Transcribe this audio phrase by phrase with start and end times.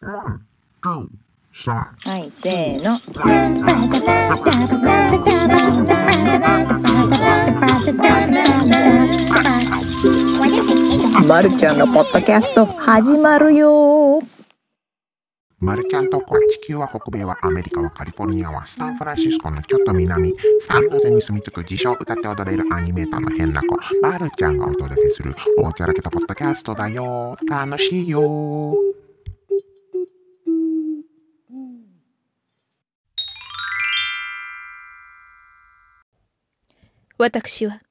[0.00, 0.40] は
[2.18, 3.00] い、せーの。
[11.26, 14.20] まるちゃんのポッドキャスト始まるよ。
[15.58, 23.76] マルちゃんとこは地球は北米はアメリカはカリフォルニアはサンフランシスコのちょっと南サンノゼに住み着く自称歌って踊れるアニメーターの変な子。
[24.00, 27.36] マルちゃんがお届けするおちゃらけたポッドキャストだよ。
[27.48, 28.76] 楽しいよ。
[37.20, 37.82] 私は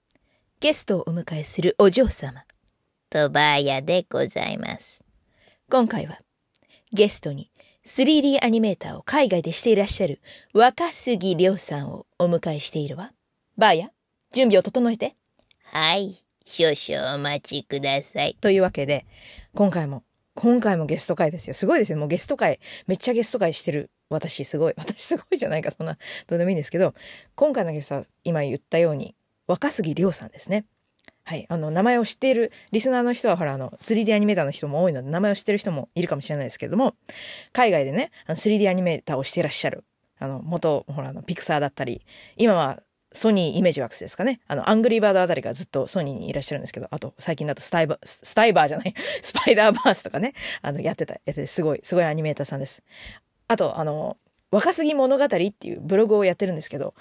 [0.62, 2.46] ゲストをお迎えするお嬢様
[3.10, 5.04] トバヤでございます。
[5.70, 6.20] 今回は
[6.94, 7.52] ゲストに
[7.86, 10.22] 3D アニメーターを海外でしていらっしゃる
[10.54, 13.12] 若杉亮さんをお迎えしているわ
[13.58, 13.90] バーヤ
[14.32, 15.18] 準備を整えて
[15.74, 18.38] はい、少々お待ちください。
[18.40, 19.06] というわけで
[19.54, 20.04] 今回も
[20.36, 26.94] 今回もゲスト会ですよすごいですよもうゲスト会めっちゃゲスト会してる私すごい 私すごいじゃないかそんなどうでもいいんですけど
[27.36, 29.16] 今回のゲストは今言ったように
[29.48, 30.66] 若杉亮さんですね
[31.28, 31.46] はい。
[31.50, 36.96] あの、名前を知っている、リスナーの人は、ほら、あの、3D アニメーターの人も多いので、名前を知ってる人もいるかもしれないですけれども、
[37.52, 39.84] 海外でね、あの 3D アニメーターをしていらっしゃる、
[40.20, 42.06] あの、元、ほら、あの、ピクサーだったり、
[42.38, 42.82] 今は、
[43.12, 44.40] ソニーイメージワークスですかね。
[44.48, 52.84] あの、アングリーバードあたりがずっとソニーにいらっしゃるんですけど、あと、最近だとスタイバー、スタイバーじゃない、スパイダーバースとかね、あの、やってた、やってて、すごい、すごいアニメーターさんです。
[53.48, 54.18] あと、あの、
[54.52, 56.94] 若杉物語っていうブログをやってるんですけど、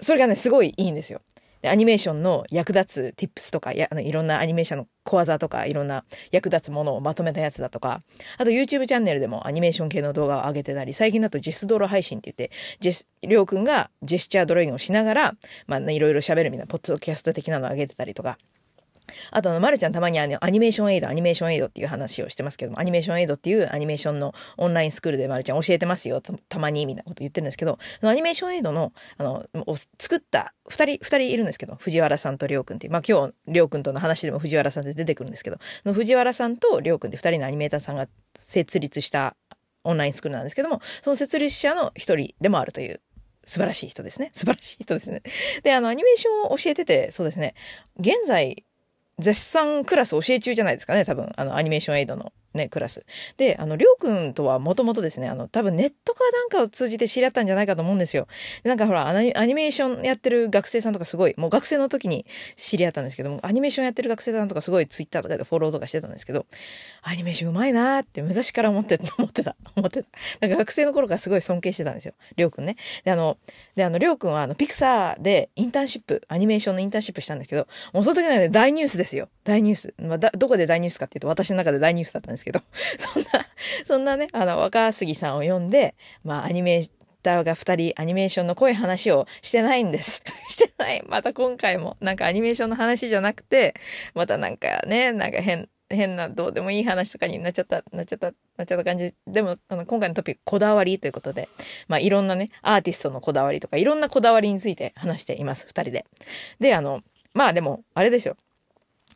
[0.00, 1.20] それがね、すごいいいんですよ。
[1.66, 8.02] アニメーションの役立つ tips とかやあのいろんなアニメーションの小技とかいろんな役立つものをまとめたやつだとか
[8.36, 15.34] あと YouTube チャンネルでもアニメーション系の動画を上げてたり最近だとジェスドロ配信って言ってジェスりょうくんがジェスチャードローイングをしながら、
[15.66, 18.38] まあね、いろいろ喋るみたいなポッドキャスト的なのを上げてたりとか
[19.30, 29.46] あとあの、まるちゃんたまにあの、アニメーションエイド、アニメーションエイドっていう話をしてますけども、アニメーションエイドっていうアニメーションのオンラインスクールでまるちゃん教えてますよ、たたまに、みたいなこと言ってるんですけど、アニメーションエイドの、あの、
[29.98, 39.36] 作った二人、二人いるんですけど、藤原さんとりょうくんっていう、まあ今日、りょうくんとの話でも藤原さんって出てくるんですけど、の藤原さんとりょうくんって二人のアニメーターさんが設立した
[39.84, 43.00] オンラインスクールなんですけども、その設立者の一人でもあるという、
[43.44, 44.30] 素晴らしい人ですね。
[44.34, 45.22] 素晴らしい人ですね。
[45.62, 47.54] で、あの、アニメーションを教えてて、そうですね、
[47.98, 48.64] 現在、
[49.18, 52.32] 絶賛クラス教え中じゃないですかね、多分、あの、アニメーションエイドの。
[52.54, 53.04] ね、クラス。
[53.36, 58.26] で、あの、りょうくんとはもともとですね、あの、多分ネットかなんかを通じて知り合ったんじゃないかと思うんですよ。
[58.62, 62.26] でなんかほら、アニアニメーションやってる学生さんとかすごい、もう学生の時に
[62.56, 66.46] 知り合ったんですけども、アニメーションやってる学生さんとかすごいツイッターとかでフォローとかしてたんですけど、
[67.02, 70.08] アニメーションうまいなーって昔から思って、思ってた、 思ってた。
[70.40, 72.14] なんか学生の頃からすごい尊敬してたんですよ。
[72.36, 72.76] りょうくんね。
[73.04, 73.38] で、あの、
[73.74, 79.28] で、あの、りょうくんは、あの、ピクサーでインターンシップ、アニメーションのインターンシップしたんですけど、もうその時はね、大ニュースですよ。
[79.44, 79.94] 大ニュース。
[79.98, 82.60] まあ、だ、どこで大ニュースかっていうと、私の中で大ニュースだったんですですけど、
[82.98, 83.46] そんな、
[83.84, 85.94] そんなね、あの、若杉さんを呼んで、
[86.24, 86.90] まあ、アニメー
[87.22, 90.22] ターが二人、アニメーションの濃い話をしてないんです。
[90.48, 91.02] してない。
[91.06, 93.74] また今回も、なんかアニメーションの話じゃなくて、
[94.14, 99.14] またなんかね、なんか変、変などうでもいい話とかになっちゃった、なっちゃった、なっちゃった感じ。
[99.26, 101.48] でも、あの今回のトピック、こだわりということで、
[101.88, 106.04] まあいろんなね、アーティストのこだわりとか、いろんなこだわりについて話しています、二人で。
[106.60, 108.36] で、あの、まあでも、あれですよ。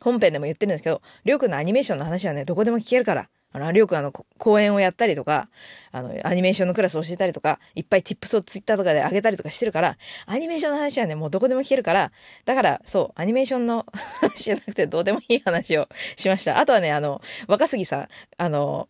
[0.03, 3.29] 本編でも言ってるんですけど、りょうくんのアニメーションの話はね、どこでも聞けるから。
[3.55, 5.47] あの、りょうくんあの、講演をやったりとか、
[5.91, 12.11] あの、アニメーションのクラスを教えたりとか、いっぱい tips をツイッターとかで上げたりとかしてるから、アニメーションの話はね、もうどこでも聞けるから、
[12.45, 13.85] だから、そう、アニメーションの
[14.21, 15.87] 話じゃなくて、どうでもいい話を
[16.17, 16.59] しました。
[16.59, 18.89] あとはね、あの、若杉さん、あの、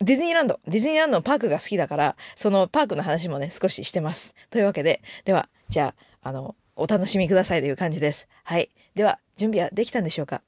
[0.00, 4.34] ディズニーランド、ディズニーランドのパークが好きだから、そのパークの話もね、少ししてます。
[4.50, 8.28] というわけで、では、じゃあ、あの、お楽しみくださいという感じです。
[8.44, 8.70] はい。
[8.94, 10.42] では、準備はできたんでしょうか？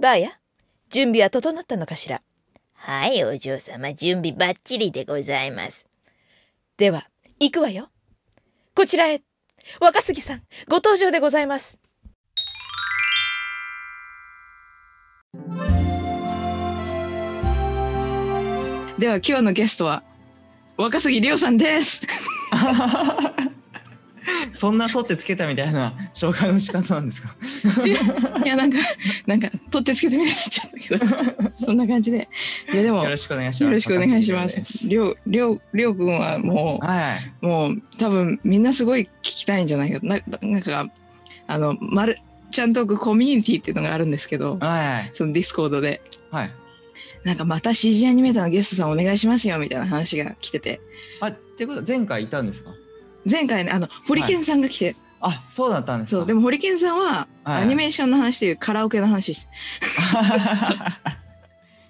[0.00, 0.30] バーや？
[0.88, 2.22] 準備は整ったのかしら？
[2.72, 5.86] はい、お嬢様、準備バッチリでございます。
[6.78, 7.06] では、
[7.38, 7.90] 行くわよ。
[8.74, 9.20] こちらへ、
[9.80, 11.78] 若杉さん、ご登場でございます。
[18.98, 20.02] では今日のゲストは
[20.78, 22.00] 若杉りょうさんです。
[24.52, 27.34] そんな取ってつけたみたいな紹介の仕方なんですか？
[28.44, 28.78] いやなんか
[29.26, 32.28] なんか取ってつけてみたいになっちゃったけど そんな感じで
[32.72, 33.64] いやでもよろしくお願いします。
[33.64, 37.32] よろしくお願いしますりょうりょうりょうくんはもはい。
[37.42, 40.88] うもう多分みんなすごい聞きたいんじゃないかななんか
[41.46, 42.18] あのまる
[42.52, 45.10] ちゃんとコミュニティっていうのがあるんですけどはい。
[45.14, 46.50] そのディスコードではい。
[47.24, 50.80] なんかまた CG アニメーターのゲストさんお願いしますよみたいな話が来てて
[51.20, 52.72] あ、ってことは前回いたんですか？
[53.28, 56.20] 前回ねあのホリケンさんが来て、あ、そうだったんですか。
[56.20, 57.62] そうでもホリケンさんははい。
[57.62, 59.52] アニメーションの話というカラオケの話して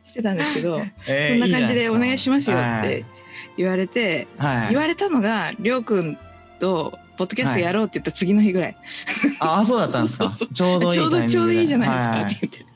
[0.05, 2.89] し してたんですけど、えーそんな感じでお願いしますよっはい。
[2.89, 3.05] て
[3.57, 6.19] 言われて、はい、言われたのがりょうくん
[6.61, 8.77] とポッドキャストやろうって言った次の日ぐらい、
[9.41, 10.33] ああそうだったんですか。
[10.33, 12.67] そうちょうどいいちょうどちょうどいいじゃないですかはって言って、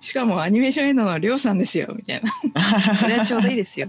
[0.00, 2.30] しかもアニメーションエンドのりょうさんですよみたいな。
[2.96, 3.88] それはちょうどいいですよ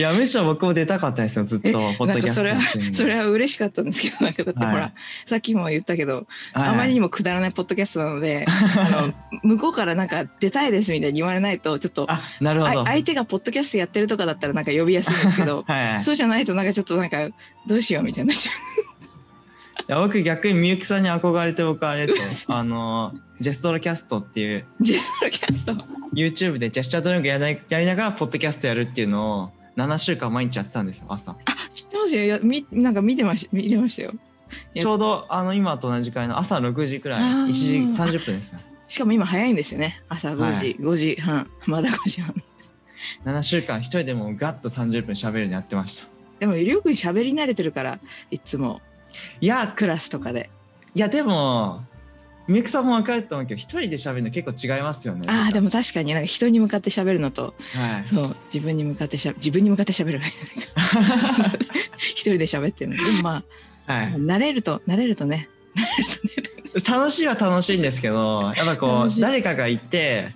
[0.00, 4.94] いやむしろ僕も出たかったですよずっとえポッドキャストなんかやってるんでそれは嬉しかったんですけどなんかだってほら、はい。
[5.26, 12.80] さっきも言ったけど、はいあまりにもくだらないポッドキャストなので あの向こうからなんか出たいですみたいに言われないとちょっとあなるほど。
[12.80, 16.02] あ相手がポッドキャストやってるとかだったらなんか呼びやすいんですけど はいはい。
[16.02, 17.28] そうじゃないとなんかちょっとなんか
[17.66, 18.34] どうしようみたいにな。
[18.34, 18.54] っちゃい
[19.86, 22.54] や僕逆にみゆきさんに憧れて僕あれですよ。
[22.56, 25.72] あのジェストロキャストっていううジェストロキャスト。
[26.14, 31.36] YouTube でジェスチャートレーニングやりなやりながらポッドキャストやるっていうのを7週間毎日やってたんですよ朝。
[31.74, 32.38] 知ってますよ。
[32.42, 34.12] みなんか見てまし見てましたよ。
[34.74, 37.46] やちょうどあの今と同じくらいの朝6時くらいあー。
[37.46, 38.60] 1時30分ですね。
[38.88, 40.02] しかも今早いんですよね。
[40.08, 40.76] 朝5時、はい。
[40.76, 41.50] 5時半。
[41.66, 42.34] まだ5時半。
[43.24, 46.06] 7週間一人でもうガッと30分喋るのやってました。
[46.40, 47.98] でもりょうくん喋り慣れてるから
[48.30, 48.80] いつも。
[49.40, 50.50] いやクラスとかで。
[50.94, 51.84] いやでも
[52.50, 55.26] みゆきさんも分かると思うけど一人で喋るの結構違いますよね。
[55.28, 58.08] ああでも確かになんか人に向かって喋るのとはい。
[58.12, 60.20] そう自分に向かってしゃ自分に向かって喋る。
[61.98, 62.96] 一人で喋ってるの。
[62.96, 63.44] でもま
[63.86, 64.12] あ、はい。
[64.14, 65.48] 慣れると慣れるとね。
[65.76, 66.98] 慣れるとね。
[66.98, 70.34] 楽しいは楽しいんですけどやっぱこう誰かがいて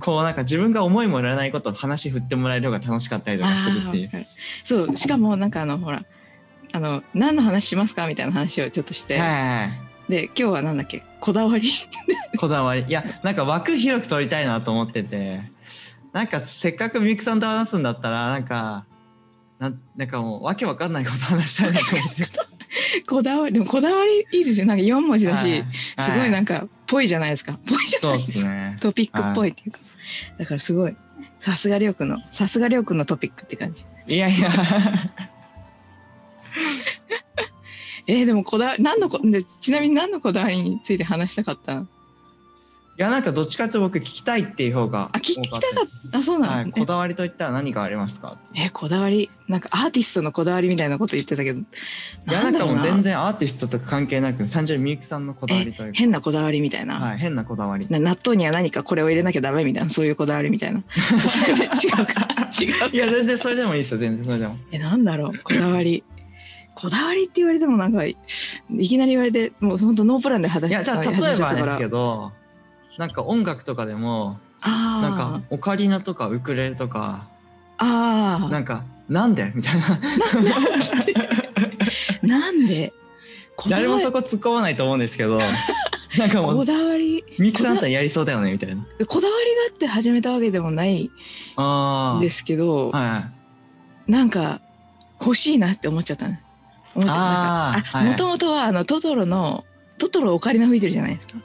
[0.00, 4.26] こうなんか自分が思いもよらないことを話振ってもらえる方が楽しかったりとかするっていう。
[4.64, 6.04] そうしかもなんかあのほら
[6.72, 8.06] あの何の話しますか？
[8.06, 11.02] みたいな話をちょっとして、はいはいはいで今日はなんだっけ？
[11.20, 11.70] こだわり？
[12.38, 12.84] こだわり。
[12.86, 15.40] いやなんか枠広く取りたいなと思ってて。
[16.12, 18.84] なんかせっかくみゆきさんと話すんだったらなんか
[19.58, 22.24] なんなんかもうわけわかんないこと話したいなと思って。
[23.08, 24.66] こだわりでもこだわりいいですよ。
[24.66, 25.64] なんか4文字だし、はい。
[25.98, 27.58] すごいなんかぽいじゃないですか。
[27.66, 28.38] ぽいじゃないですか。
[28.40, 28.76] すね。
[28.80, 29.78] トピックっぽいっていうか、
[30.38, 30.96] だからすごい。
[31.40, 33.84] さすがりょうくんのさすがりょうくんのトピックって感じ。
[34.06, 34.50] いやいや
[38.06, 41.84] えーでもこだわ何のこでちなみに何のこだわりについて話したかった？
[42.96, 46.18] いやなんかどっちかって僕聞きたいっていう方があ聞きたか多った。
[46.18, 48.38] あそうなの、はい、こだわりといったら何がありますか？
[48.54, 49.30] ええこだわり？
[49.48, 51.64] なんかアーティストのこだわりみたいなこと言ってたけどい
[52.30, 55.98] やなんかもう全然然アーティストとか関係なく単純にみゆきさんのこだわりというか。
[55.98, 57.88] 変なこだわりみたいな、はい、変なこだわり。
[57.90, 60.78] な納豆には何かこれを入れなきゃダメみたいなそういうこだわりみたいな。
[61.82, 62.28] 違うか。
[62.60, 64.56] 違ういや全然それでもいいですよ全然それでも。
[64.70, 65.38] えなんだろう。
[65.42, 66.04] こだわり
[66.74, 68.16] こだわりって言われてもなんかい
[68.88, 71.60] きなり言われてもう本当ノープランで話いやじゃあ例え始めちゃったから。
[71.60, 72.32] ばですけど
[72.98, 77.26] なんか音楽とかでもあなんかオカリナとかウクレレとか
[77.78, 80.00] ああなんかなんでみたいな。
[82.22, 82.92] なんで？
[83.68, 85.38] 誰もそこ突っ込まないと思うんですけど
[86.18, 87.22] なんかもこうだわり。
[87.38, 88.84] ミキさんだったらやりそうだよねみたいな。
[89.06, 93.30] こだわりがあって始めたわけでもないんですけど、は
[94.06, 94.60] なんか
[95.20, 96.42] 欲しいなって思っちゃったね
[96.94, 97.14] 思っちゃ
[97.74, 99.64] なんかもともとはあのトトロの
[99.98, 101.38] トトロオカリナ吹いてるじゃないですか。
[101.38, 101.40] い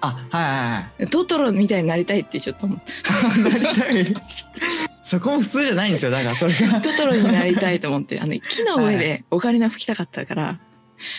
[0.00, 0.56] あはいは
[0.98, 1.10] いはい。
[1.10, 2.84] トトロみたいになりたいってちょっと思って。
[5.04, 6.10] そこも普通じゃないんですよ。
[6.10, 6.80] だからそれが。
[6.80, 8.20] トトロになりたいと思って。
[8.20, 10.58] あの木の上でオカリナ吹きたかったから、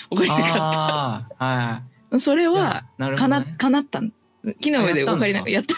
[0.09, 1.81] オカリナ買っああは
[2.11, 3.03] たそれいはい。
[3.03, 4.11] はかなね、かなったん。
[4.59, 5.75] 木の上でオカリナあやった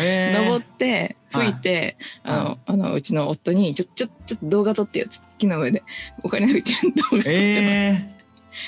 [0.00, 0.44] えー。
[0.44, 2.36] 登って吹いて、はい。
[2.36, 5.06] あのあのうちの夫にちょちょちょっと動画撮ってよ
[5.38, 5.82] 木の上で
[6.22, 8.14] オカリナ吹いてる動画撮ってえ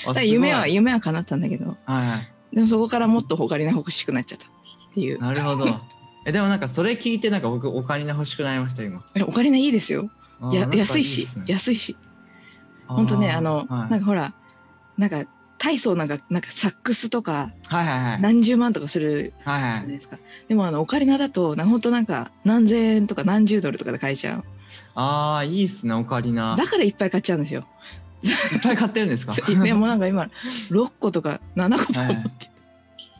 [0.05, 5.21] ー、 夢は夢は叶ったんだけどはいでもそこからもっとオカリナ欲しくなっちゃったっていう。
[5.21, 5.79] なるほど。
[6.25, 9.03] えでもなんかそれ聞いてなんか僕オカリナ欲しくなりました今。
[9.15, 10.09] えオカリナいいですよ。
[10.51, 11.95] や安いし安いし。
[12.87, 13.91] ほんとねあの、はい。
[13.91, 14.33] なんかほら
[14.97, 15.23] なんか
[15.59, 18.21] 大層なんかなんかサックスとかはいはいはい。
[18.21, 19.73] 何十万とかするはいはい。
[19.73, 24.43] じゃないですか、でもあのオカリナだとなほんとなんか何千円とか何十ドルとかで買えちゃう。
[24.95, 26.55] ああいいっすねオカリナ。
[26.55, 27.65] だからいっぱい買っちゃうんですよ。
[28.23, 29.33] いっぱい買ってるんですか？
[29.33, 30.29] そ ういやもうなんか今
[30.71, 32.49] 6個とか7個とか持って。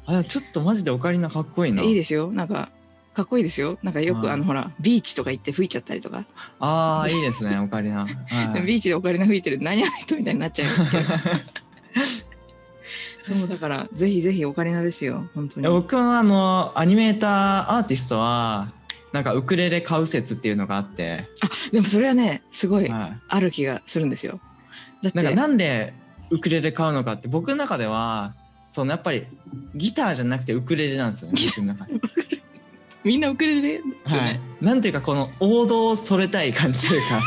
[0.05, 1.84] あでもちょっとマジでオカリナかっこいいな。
[1.84, 2.31] いいですよ。
[2.31, 2.69] なんか
[3.13, 3.77] かっこいいですよ。
[3.84, 4.34] なんかよくはい。
[4.36, 6.25] あのほらビーチとか行って吹いちゃったりとか、
[6.60, 8.08] ああいいですねオカリナ。
[8.08, 8.10] は
[8.58, 8.62] い。
[8.65, 9.60] ビーチでオカリナ吹いてる。
[9.62, 11.03] 何やないとみたいになっちゃうけど
[13.21, 15.27] そうだからぜひぜひオカリナですよ。
[15.35, 15.67] 本当に。
[15.67, 18.71] 僕のあのアニメーターアーティストは
[19.11, 21.27] なんかウクレレ買う説っていうのがあって、
[21.71, 24.39] でもそれはねすごいはある気がするんですよ。
[25.01, 25.93] だっい、なんかてなんで
[26.29, 28.33] ウクレレ買うのかって僕の中では
[28.69, 29.25] そのやっぱり
[29.75, 31.93] ギターじゃなくてウクレレなんですよね僕の中で。
[33.03, 37.21] みんなウクレレ、はい、なんていうかこの王道をそれたい感じというか。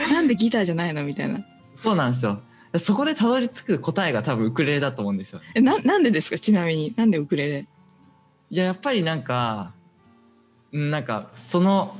[0.12, 1.04] なんでギターじゃないの？
[1.04, 1.40] みたいな。
[1.74, 2.40] そうなんですよ
[2.78, 6.38] そこでたどり着く答えが多分ウクレレだと思うんですよえななんでですか？
[6.38, 6.92] ちなみに。
[6.96, 7.66] なんでウクレレ？
[8.50, 9.72] いややっぱりなんか
[10.72, 11.96] うんなんかその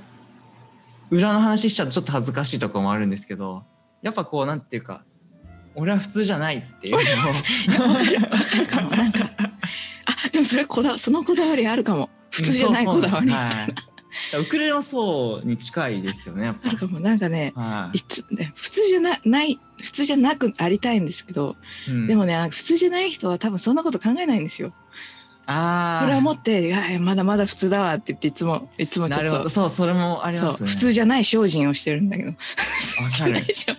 [1.11, 3.65] 裏の話しちゃうとちょっと恥ずかしいところもあるんですけど
[4.03, 5.05] やっぱこうなんていうか
[5.77, 8.91] 俺は普通じゃないっていうのを かるわかるかも。
[8.91, 9.31] なんか
[10.07, 12.11] あでもそれこだそのこだわりあるかも。
[12.31, 13.35] 普通じゃないこだわりい
[14.41, 17.61] ウクレレもそうに近いですよねやっあるかもなんかねぱ。
[17.61, 18.01] はい。
[18.01, 21.57] つね普通じゃなない普通じゃなくありたいんですけど、
[21.89, 22.07] いうん。
[22.07, 24.73] でもね普通じゃない人は多分そんなこと考えないんですよ。
[25.47, 29.51] あこれは持っっていやまだまだ普通だわって言っていつもいつもちなるほょっとど。
[29.51, 30.59] そうそれもありますね。
[30.59, 32.33] そう普通じゃない精進をしてるんだけど。
[32.57, 33.77] 普通じゃない精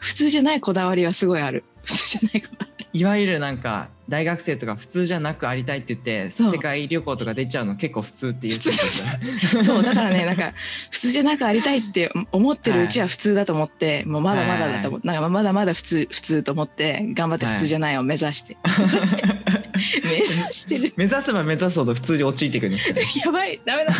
[0.00, 1.64] 普通じゃないこだわりはすごいある。
[1.84, 10.52] 普通じゃないこだわりいわゆるなんか大学生とか普通じゃなくありたいって言って世界旅行とか出ちゃうの結構普通っていう普通そうだからね なんか
[10.90, 18.56] 普通じゃなくありたいって思ってるうちは普通だと思って、もうまだまだだと思って、なんかまだまだ普通普通と思って頑張って普通じゃないを目指して、
[20.04, 20.92] 目指してる。
[20.96, 23.02] 目指せば目指すほど普通に陥っていくんですよね。
[23.24, 23.60] やばい。
[23.64, 23.94] ダメだ。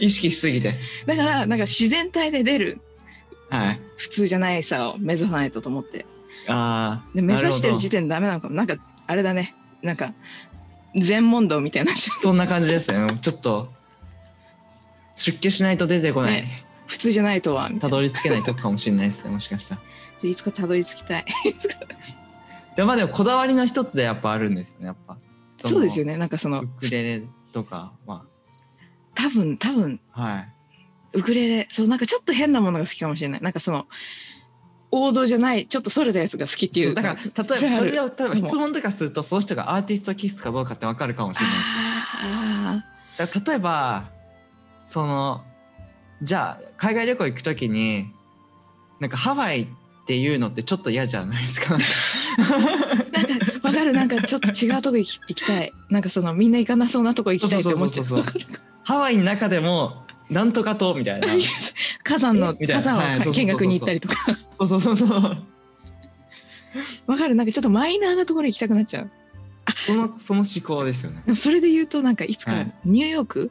[0.00, 0.74] 意識しすぎて。
[1.06, 2.80] だからなんか自然体で出る
[3.50, 3.80] はい。
[3.96, 6.06] 普通じゃないさを目指さないとと思って
[6.48, 8.54] ああで目指してる時点点でダメなのかも。
[8.54, 8.76] なんか
[9.06, 9.54] あれだね。
[9.82, 10.12] なんか
[10.96, 13.06] 全問答みたいなそんな感じですね。
[13.20, 13.72] ちょっと
[15.16, 19.82] 出家しないと出てこない、ね普通じゃないとはみたどり着けないとこかもしれないですねもしかしたら。
[20.26, 21.24] いつかたどり着きたい。
[22.76, 25.18] でもまあでもこだわりの一つでやっぱあるんですよねやっぱ。
[25.64, 26.16] のそうですよね。
[26.16, 28.24] なんかそのウクレレとかは
[29.14, 30.00] 多分多分。
[30.12, 30.48] はい。
[31.12, 31.68] ウクレレ。
[31.70, 33.40] そうなんかちょっと変なものが好きかもしれない。
[33.42, 33.86] なんかその
[34.90, 41.74] 王道じゃないちょっとそれたやつが好きっていそううだから例えばそれを例えば質問とかするとその人がアーティストキスかどうかってわかるかもしれないですよ
[42.28, 42.84] あ
[43.18, 44.08] だから例えば
[44.86, 45.44] その
[46.22, 48.06] じゃあ海外旅行行く時に
[49.00, 49.66] なんかハワイっ
[50.06, 51.76] ていうのってちょっと嫌じゃないですか？
[51.76, 51.78] ー
[53.12, 53.92] なんかわかる。
[53.92, 55.72] なんかちょっと違うとこ行き行きたい。
[55.90, 58.06] なんかそのみんな行かなそうなとこ行きたいって思っちゃう。
[58.84, 61.28] ハワイの中でもなんとかと みたいな。
[62.02, 64.14] 火山の火山を見学に行ったりとか。
[64.58, 65.44] そうそうそうそう。
[67.06, 67.34] わかる。
[67.34, 69.10] なんかちょっとマイナーなところ行きたくなっちゃう。
[69.74, 71.34] そのその思考ですよね。
[71.34, 72.72] それで言うとなんかいつかはい。
[72.84, 73.50] ニューヨーク、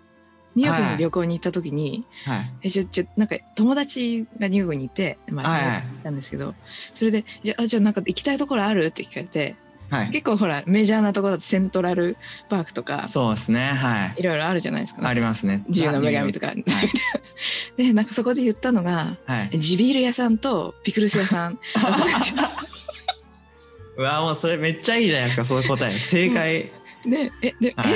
[0.56, 2.52] ニューヨークに旅行に行った時に、はい。
[2.64, 5.82] えじゃじゃなんか友達がニューヨークにいて、まあ、はいはい。
[5.82, 6.56] 行ったんですけど
[6.94, 9.56] それで「じゃあじゃあなんか行きたいところある?」って聞かれて
[9.90, 10.10] はい。
[10.10, 12.18] 結構ほらメジャーなところだとセントラル
[12.50, 13.68] パークとかそうですね。
[13.68, 14.16] はい。
[14.18, 15.08] いろいろあるじゃないですか。
[15.08, 15.64] ありますね。
[15.68, 16.54] 自由の女神とか。
[17.78, 19.60] でなんかそこで言ったのがはい。
[19.60, 21.60] 地ビール屋さんとピクルス屋さん。
[23.98, 26.00] うわもうそれめっちゃいいじゃないですかその答え。
[26.00, 26.72] 正解。
[27.06, 27.94] でえで、はい。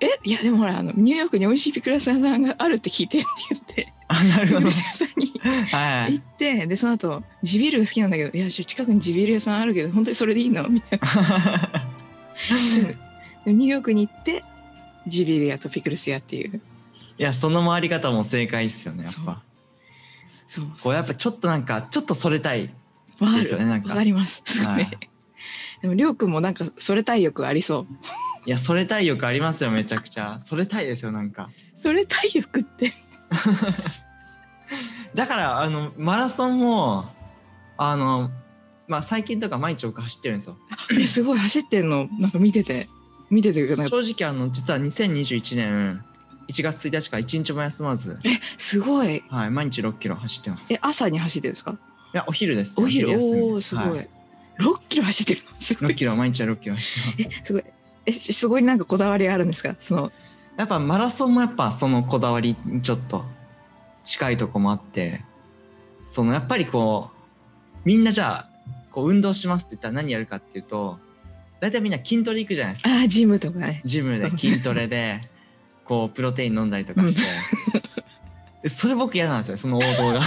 [0.00, 4.70] ええいやでもほらあのニューヨークに美味しいピクルス屋さんがあるって聞いてって言ってあなるほど。
[4.70, 5.32] さんに
[5.70, 6.14] はい。
[6.14, 11.06] 行ってでその後地ビールが好きなんだけど「いや近くに地ビール屋さんあるけど本当にそれでいいの?」みたいな。
[13.44, 14.42] でニューヨークに行って
[15.06, 16.60] 地ビール屋とピクルス屋っていう。
[17.16, 19.42] いやその回り方も正解ですよねやっぱ。
[20.48, 20.66] そう。
[20.82, 22.68] こうやっぱちょっとなんかちょっとそれたい
[23.20, 23.90] ですよねなんか。
[23.90, 24.88] わかります、はい。
[25.82, 27.86] でもりょうくんもなんかそれたい欲ありそう。
[28.46, 30.38] いやそれたい欲ありますよめちゃくちゃ。
[30.40, 31.50] それたいですよなんか。
[31.76, 32.92] それたい欲って
[35.14, 37.06] だからあのマラソンも
[37.76, 38.30] あの
[38.88, 40.56] まあ最近とか毎日僕走ってるんですよ。
[40.98, 42.08] えすごい走ってるの？
[42.18, 42.88] なんか見てて。
[43.30, 46.04] 見てて正直あの実は2021年
[46.48, 49.24] 1月1日から1日も休まず、えすごい。
[49.30, 50.70] はい、毎日6キロ走ってます。
[50.70, 51.76] いえ朝に走ってるんですか？
[52.12, 53.18] やお昼ですお昼。
[53.18, 54.08] おおすごい、はい、
[54.58, 55.48] 6キロ走ってるの？
[55.60, 55.88] すごい。
[55.90, 57.36] 6キロ毎日は6キロ走ってます。
[57.40, 57.64] えすごい。
[58.06, 59.74] えしすごいなんかこだわりあるんですか？
[59.78, 60.12] その
[60.56, 63.24] やっぱマラソンもやっぱそのこだわりにちょっと
[64.04, 65.22] 近いとこもあって
[66.08, 68.48] そのやっぱりこうみんなじゃあ
[68.92, 70.98] こう運動しますって言ったら何やるかっていうと
[71.60, 72.90] 大体みんな筋トレ行くじゃないですか。
[72.90, 73.58] あージムとか。
[73.58, 75.22] ねジムで筋トレで
[75.84, 77.22] こうプロテイン飲んだりとかして、
[78.62, 80.20] でそれ僕嫌なんですよその王道が。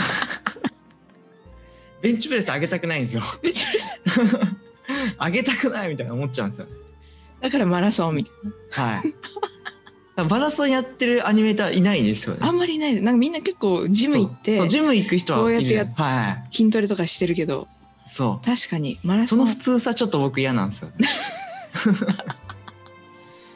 [2.02, 3.24] ベンチプレス上げたくないんですよ。
[5.24, 6.68] 上げたくないみたいな思っちゃうんですよ。
[7.40, 8.34] だからマラソンみたい
[8.72, 9.14] はい
[10.24, 12.42] マラソンやってるアニメーターいないですよね。
[12.42, 12.96] なあんまりいない。
[13.02, 16.44] なんかみんな結構ジム行ってジム行く人はこうやってはいはい。
[16.56, 17.68] 筋トレとかしてるけど。
[18.08, 19.40] そ確かにマラうそソン。
[19.40, 20.92] の普通さちょっと僕嫌なんですよ、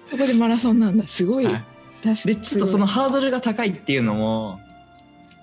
[0.05, 1.07] そこでマラソンなんだ。
[1.07, 1.63] すごい、はい。
[2.03, 2.35] 確かに。
[2.35, 4.59] でちょっとそのハードルが高いっていうのも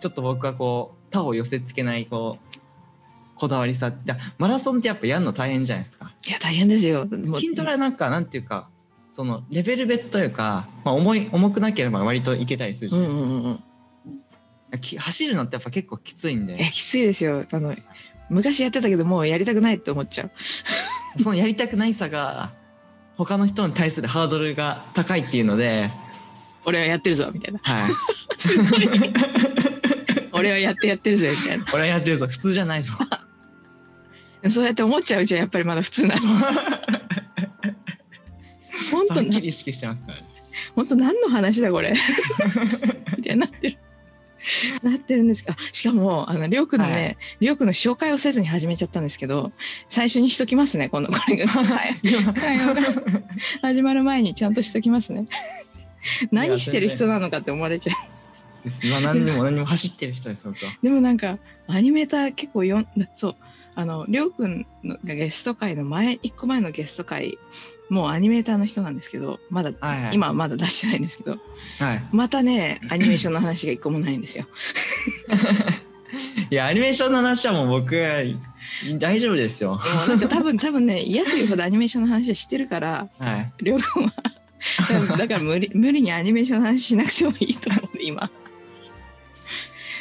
[0.01, 2.59] ちょっと僕はこう他を寄せつけないこう
[3.35, 3.91] こだわりさ。
[3.91, 6.13] だマラソンってやっぱやるの大変じゃないですか。
[6.27, 7.07] いや大変ですよ。
[7.07, 7.41] もう。
[7.41, 8.69] 筋トレはなんかなんていうか
[9.19, 13.61] そのレベル別というか、まあ、重い重くなければ割といけたりするじうゃないですか、んうんうん
[14.71, 14.81] うん。
[14.81, 16.57] き走るのってやっぱ結構きついんで。
[16.57, 17.45] えきついですよ。
[17.51, 17.75] あの
[18.31, 20.31] 昔やってたけどもうやりたくないって思っちゃう。
[21.21, 22.53] そのやりたくないさが
[23.17, 25.91] 他の人に対するハードルが高いっていうので。
[26.65, 27.59] 俺はやってるぞみたいな。
[27.61, 27.93] はい。
[28.39, 28.89] すごい。
[30.31, 32.29] 俺はやってやってるぜみたい俺はやってるぞ。
[32.29, 32.95] 普通じゃないぞ。
[34.43, 36.21] なそうやって思っちゃううちはやっぱりまだ普通なの
[38.99, 40.25] 本当はっきり意識してますからね。
[40.75, 41.95] 本当何の話だこれ。
[43.17, 43.79] みたいになってる。
[44.83, 45.45] なってるんです。
[45.45, 49.53] かしかもあのりょうくんのはねりょうくんの紹介をせずに始めちゃったんですけど
[49.89, 51.47] 最初にしときますねこのこれが。
[51.49, 51.95] はい。
[52.35, 52.83] 会話が
[53.63, 55.27] 始まる前にちゃんとしときますね。
[56.33, 58.65] 何してる人なのかって思われちゃう。
[58.65, 58.87] です。
[58.87, 63.37] 今何にも何にも走ってる人です僕はでもなんかアニメーター結構よんそう
[63.79, 67.39] あのりょうくんのがゲスト会の前一個前のゲスト会
[67.89, 70.15] もうアニメーターの人なんですけどまだ、はいはい。
[70.15, 71.37] 今はまだ出してないんですけど
[71.79, 72.05] はい。
[72.11, 74.47] またねアニメーションの話が一個もないんですよ。
[76.51, 77.95] いやアニメーションの話はもう僕
[78.99, 79.75] 大丈夫ですよ。
[79.75, 83.53] もうなんか多分多分ね嫌というほどアニメーションの話はしてるからはい。
[83.61, 84.13] りょうくんは
[84.91, 88.29] だからだから無理 無理にアニメーションの話しなくてもいいと思う今。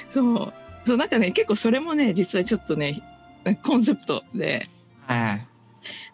[0.10, 0.54] そう。
[0.84, 3.04] そうなんかね結構それもね実はちょっとね
[3.64, 4.70] コンセプトで。
[5.06, 5.48] はい。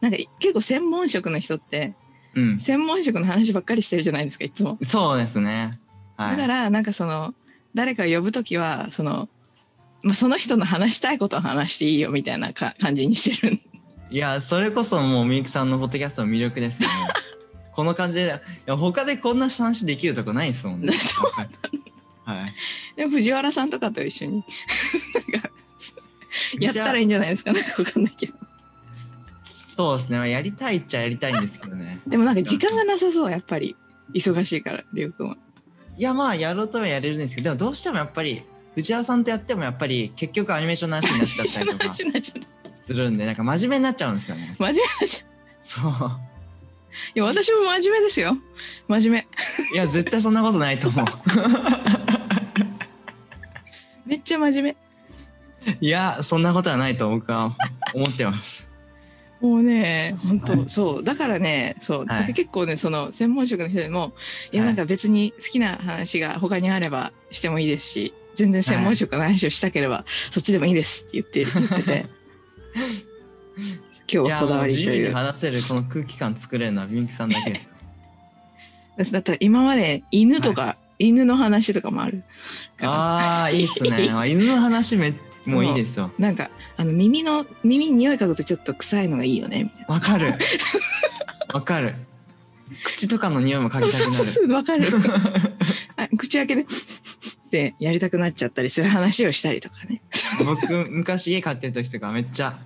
[0.01, 1.95] なんか結構専門職の人って
[2.35, 2.59] うん。
[2.59, 4.77] 専門職の話ばっかりしてるじゃないですかいつも。
[4.83, 5.79] そうですね。
[6.17, 6.37] はい。
[6.37, 7.33] だからなんかその
[7.75, 9.29] 誰かを呼ぶときはその、
[10.03, 13.59] まあ、その人の話したいことを話していいよみたいなか感じにしてる。
[14.09, 16.95] いやそれこそもうみゆきさんのポッドキャストの魅力ですよね。
[17.73, 18.27] この感じでい
[18.67, 20.91] や他でこんな話できるとこないですもんね。
[20.93, 21.31] そう
[22.25, 22.53] はい。
[22.95, 24.43] でも藤原さんとかと一緒に。
[25.31, 25.49] なんか
[26.59, 28.33] やったらいいんじゃないですかなんかわかんないけど。
[29.43, 30.29] そうですね。
[30.29, 31.99] やりたいっちゃやりたいんですけどね。
[32.07, 33.31] でもなんか時間がなさそう。
[33.31, 33.75] やっぱり。
[34.13, 35.37] 忙しいからりょうくんは。
[35.97, 38.43] いやまあやろうとはやれるんですけどでもどうしてもやっぱり
[38.75, 41.93] 藤原さんとやってもやっぱり結局アニメーションの話になっちゃったりとか
[42.75, 44.55] するんでなんか真面目になっちゃうんですよね。
[44.59, 45.27] 真面目になっちゃう。
[45.63, 46.11] そう。
[47.15, 48.37] いや私も真面目ですよ。
[48.87, 49.25] 真面
[49.73, 51.05] いや絶対そんなことないと思う。
[54.05, 54.75] 目 めっちゃ真面
[55.81, 57.55] いやそんなことはないと僕は
[57.93, 58.69] 思ってます。
[59.41, 60.69] 目もうね本当、はい。
[60.69, 62.33] そうだからねそう、はい。
[62.33, 64.13] 結構ねその専門職の人でも
[64.51, 64.73] いやはい。
[64.73, 72.05] なんか別に好きな話が他にあればしてもいいですし全然専門職の話をしたければ、そっちでもいいですって言って言ってて。
[74.11, 75.13] 今日はこだわりという。
[75.13, 77.69] 話せるこの空気感作れるのはみゆきさんだけですよ。
[79.11, 82.23] だったら今まで犬とか、犬の話とかもある
[82.81, 84.09] ああいいっすね。
[84.13, 85.13] あ犬の話め
[85.45, 86.11] もういいですよ。
[86.17, 89.93] なんかあの耳の耳に匂い嗅ぐとちょっと臭いのがいいよねみたいな。
[89.95, 90.35] わかる。
[91.53, 91.95] わかる。
[92.83, 94.13] 口とかの匂いも嗅ぎたくなる。
[94.13, 94.87] そうそうわかる。
[95.97, 96.65] あ口開けでっ
[97.51, 100.01] てやりたくなっちゃったりする話をしたりとかね。
[100.43, 102.59] 僕昔家飼ってる時とかめっちゃ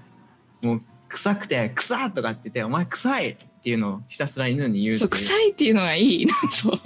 [0.62, 4.98] もう臭くて「臭っ!」とかって言って「お前臭い!」っていうのをひたすら犬に言う。
[4.98, 6.28] そう臭いっていうのがいい。
[6.52, 6.80] そう。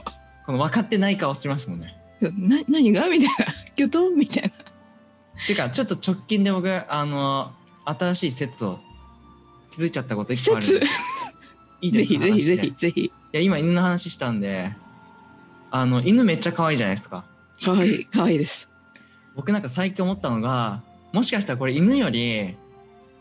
[0.45, 1.95] この分かってない顔してますもんね。
[2.21, 3.07] な何が？
[3.07, 3.53] みたいな。
[3.75, 4.15] ギョトン？
[4.15, 4.51] みたいな
[5.47, 7.51] ていうかちょっと直近で僕あの
[7.85, 8.79] 新しい説を
[9.71, 10.85] 気づいちゃったこと一個あるんで。
[10.85, 10.91] 説？
[11.81, 13.01] いいぜひぜひぜひぜひ。
[13.05, 14.73] いや今犬の話したんで
[15.71, 17.25] あの犬めっちゃ可愛いじゃないですか。
[17.63, 18.69] かわいいかわいいです。
[19.35, 20.81] 僕なんか最近思ったのが
[21.13, 22.55] もしかしたらこれ犬より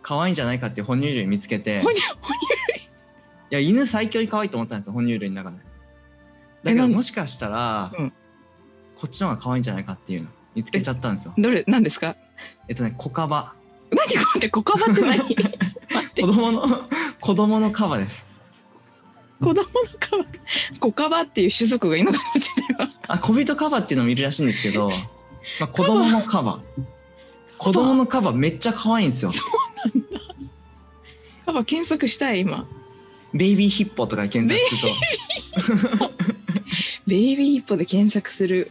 [0.03, 1.81] 可愛いんじゃないかっていう哺乳類見つけて。
[1.83, 2.39] ほにほに
[3.53, 5.57] いや犬最強に可愛いと思ったんですよ哺乳類の中で。
[5.57, 5.63] だ
[6.65, 6.91] けえなん？
[6.91, 8.13] どもしかしたら、うん。
[8.97, 11.35] こっちの方が可愛いんじゃないかっていうの見つけちゃったんですよ。
[11.39, 12.17] どれ何ですか？
[12.69, 13.53] えっとね小カバ。
[13.91, 15.19] 何これコカバって何？
[16.21, 16.67] 子供の
[17.21, 18.27] 子供のカバです。
[19.41, 19.63] 子供の
[19.99, 20.25] カバ？
[20.81, 24.91] コカバっていう種族がいるのかもしれないわあ小人カバっていうのもいるらしいんですけど、
[25.61, 26.61] まあ、子供のカバ。
[27.59, 29.31] 子供のカバめっちゃ可愛いんですよ。
[31.45, 32.67] カバ検索したい今。
[33.35, 34.87] ベイビーヒッポとかで検索す
[35.73, 36.11] ると。
[37.07, 38.71] ベイビーヒッポで検索する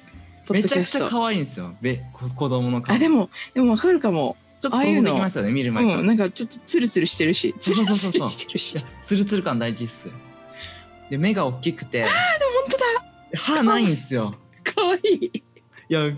[0.53, 1.75] めちゃくちゃ可愛いんですよ。
[1.81, 7.55] べこ子供のカバあでもでもわかるかもちょっと想像できますよね見る前から、うんなんかちょっとツルツルしてるし。
[7.59, 8.85] ツルツルしてるし。
[9.03, 10.09] ツルツル感大事っす
[11.09, 12.03] で目が大きくて。
[12.03, 12.11] 本
[12.69, 13.39] 当だ。
[13.39, 14.35] 歯ないんですよ。
[14.63, 15.25] かわいい。
[15.25, 16.11] いや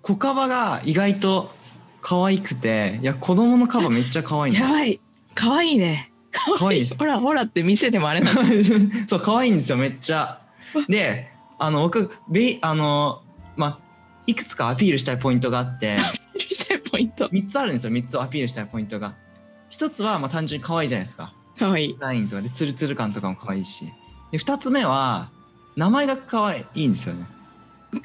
[0.00, 1.54] 小カバが意外と
[2.00, 2.98] 可愛くて。
[3.02, 5.00] いや子供のカバめっちゃ可愛いのやばい。
[5.34, 6.88] かわいいね可愛い。
[6.88, 8.42] ほらほらって見せてもあれなの
[9.06, 10.40] そう可愛いんですよめっちゃ。
[10.88, 13.22] であの僕ベイあの
[13.56, 13.78] まあ
[14.26, 15.98] いくつかアピールしたいポイントがあって。
[16.38, 17.28] したいポイント。
[17.28, 19.14] 3つあるんですよ3つアピールしたいポイントが。
[19.70, 21.32] 1つはまあ単純に可愛いじゃないですか。
[21.58, 21.86] かわい。
[21.86, 23.92] いデザインとかでツルツル感とかも可愛いし。
[24.30, 25.30] で2つ目は
[25.76, 27.26] 名前が可愛いんですよね。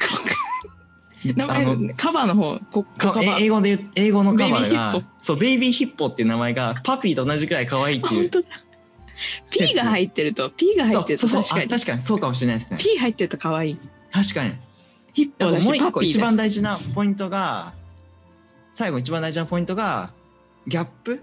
[1.23, 3.41] 名前カバーの方こかカバー。
[3.41, 8.31] え英語で言う英語のカバーがポそうベイビーヒッポっていう名前がパピーと同じくらい可愛いっていう。
[9.51, 11.65] P が入ってると P が入ってると確かに。
[11.65, 12.77] あ確かにそうかもしれないですね。
[12.79, 13.77] P 入ってるとかわいい。
[14.11, 14.53] 確かに
[15.17, 17.73] ヒッポだしもう一個一番大事なポイントが
[18.71, 20.11] 最後一番大事なポイントが
[20.67, 21.19] ギャップ？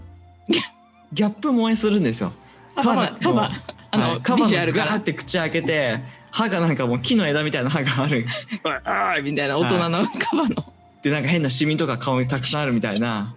[1.15, 2.33] ギャップ萌えするんですよ。
[2.75, 3.53] カバカバ
[3.93, 6.01] あの、はいカバのガーって口開けて
[6.33, 8.27] 歯がなんかもう木の枝みたいな歯がある。
[8.65, 10.73] あーみたいな大人のカバの。
[11.05, 13.37] でなんか変なシミとか顔にたくさんあるみたいな。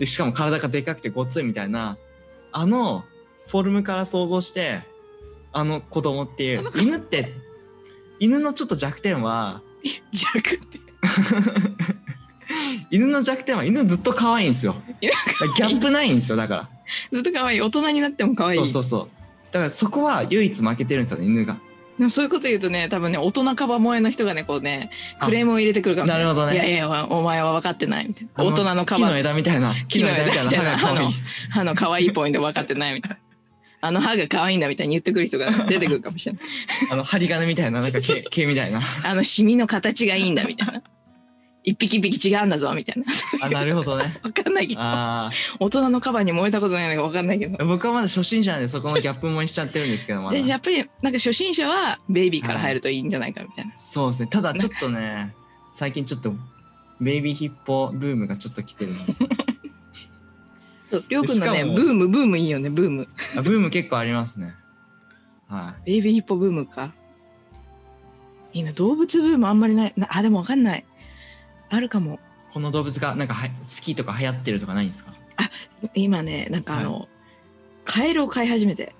[0.00, 1.98] でしかも体がでかくてごついみたいな。
[2.50, 3.04] あの
[3.46, 4.82] フォルムから想像して
[5.52, 6.68] あの子供っていう。
[6.74, 7.32] 犬って
[8.18, 10.78] 犬のちょっと弱点は弱って
[12.90, 14.76] 犬の弱点は犬ずっと可愛いんですよ。
[15.00, 15.10] 犬
[15.56, 16.70] ギャップないんですよだから。
[17.12, 17.60] ずっと可愛い。
[17.60, 18.58] 大人になっても可愛い。
[18.60, 19.08] そうそうそう。
[19.52, 21.58] だからそこは唯一負けてるんですよね犬が。
[21.98, 26.54] でもそういうこと言うとね多分ね大人カバ萌えの人がねこうねあクレームを入れてくるかも、なるほどね。
[26.54, 28.30] いやいやお前は分かってないみたいな。
[28.34, 31.08] あ大人のカ木のバ枝みたいな木の枝みたいな歯が可愛い。
[31.50, 33.16] 歯の可愛いポイント分かってないみたいな
[33.84, 36.42] あの歯が可愛いんだみたいに言ってくる人が 出てくるかもしれない。
[36.90, 38.80] あの針金みたいななんか毛毛みたいな。
[39.02, 40.82] あのシミの形がいいんだみたいな。
[41.64, 43.04] 一匹一匹違うんだぞみたいな。
[43.42, 44.18] あなるほどね。
[44.22, 44.80] 分かんないけど。
[44.80, 47.62] あ大人のカバーに燃えたことないのか分かんないけど。
[47.62, 50.38] あ僕はまだ初心者なんでそこのギャップもしちゃってるんですけどまだ。
[50.38, 54.28] でやっぱりなんか初心者はベイビーから入るといいんじゃないかみたいな、そうですね。
[54.30, 55.34] ただちょっとね
[55.74, 56.34] 最近ちょっと
[57.00, 59.28] ベイビーヒッポブームがちょっと来てるんですよ
[60.94, 63.08] そうりょうくんのねブームブームいいよねブーム。
[63.36, 64.54] あブーム結構ありますね。
[65.48, 66.92] はベイビーヒッポブームか。
[68.52, 69.92] いいな動物ブームあんまりない。
[69.96, 70.84] なあでも分かんない。
[71.70, 72.14] あるかも。
[72.14, 72.18] い
[72.54, 75.12] この動物がなんかは好きとか流行ってるとかないんですか？
[75.94, 77.08] 今ねなんかあの、
[77.84, 78.94] カエルを飼い始めて。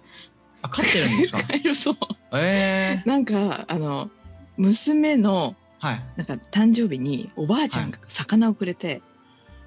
[0.63, 1.43] あ飼ってるんですか？
[1.47, 1.97] カエルそう。
[2.33, 4.11] ええなんかあの
[4.57, 6.03] 娘のはい。
[6.17, 9.03] なんか誕生日におばあちゃんが魚をくれて、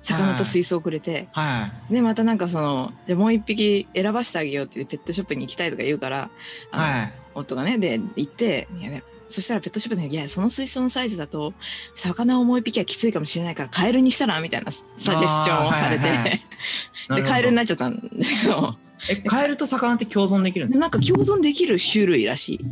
[0.04, 1.94] 魚と水槽をくれて、はい。
[1.94, 6.30] でまたなんかそのじゃあもう一匹選ばしてあげようって言ってペットショップに行きたいとか言うから
[6.72, 7.14] はい。
[7.36, 11.54] 夫がねで行っていや、ね、そしたらペットショップで「いやその水槽のサイズだと
[11.96, 16.42] 魚をもう一匹はきついかもしれないからカエルにしたら?」みたいなサジェスチョンをされて、はいはい
[17.16, 18.76] でカエルにななっちゃったんですけど
[19.10, 20.80] えカエルと魚って共存できるんですか？
[20.82, 22.66] なんか共存できる種類らしい。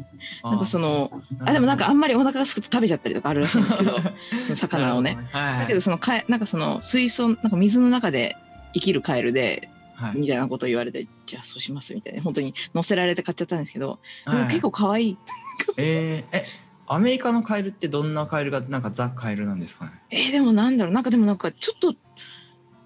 [0.43, 1.11] なんかその
[1.43, 3.97] あでもなんかあんまりお腹がすくと食べちゃったりとかあるらしいんですけど
[4.55, 5.17] 魚をね。
[5.31, 8.35] はい、だけどそのカエなんかその水槽なんか水の中で
[8.73, 10.17] 生きるカエルではい。
[10.17, 12.21] みたいなことを言われてじゃあそうしますみたいな。
[12.21, 15.17] 本当に乗せられて買っちゃったんですけど、はい結構可愛い。
[15.77, 16.45] えー、え
[16.87, 19.91] アメリカのカエルってどんなカエルがなんかザ・カエルなんですかね？
[20.11, 20.93] えーでもなんだろう。
[20.93, 21.95] なんかでもなんかちょっと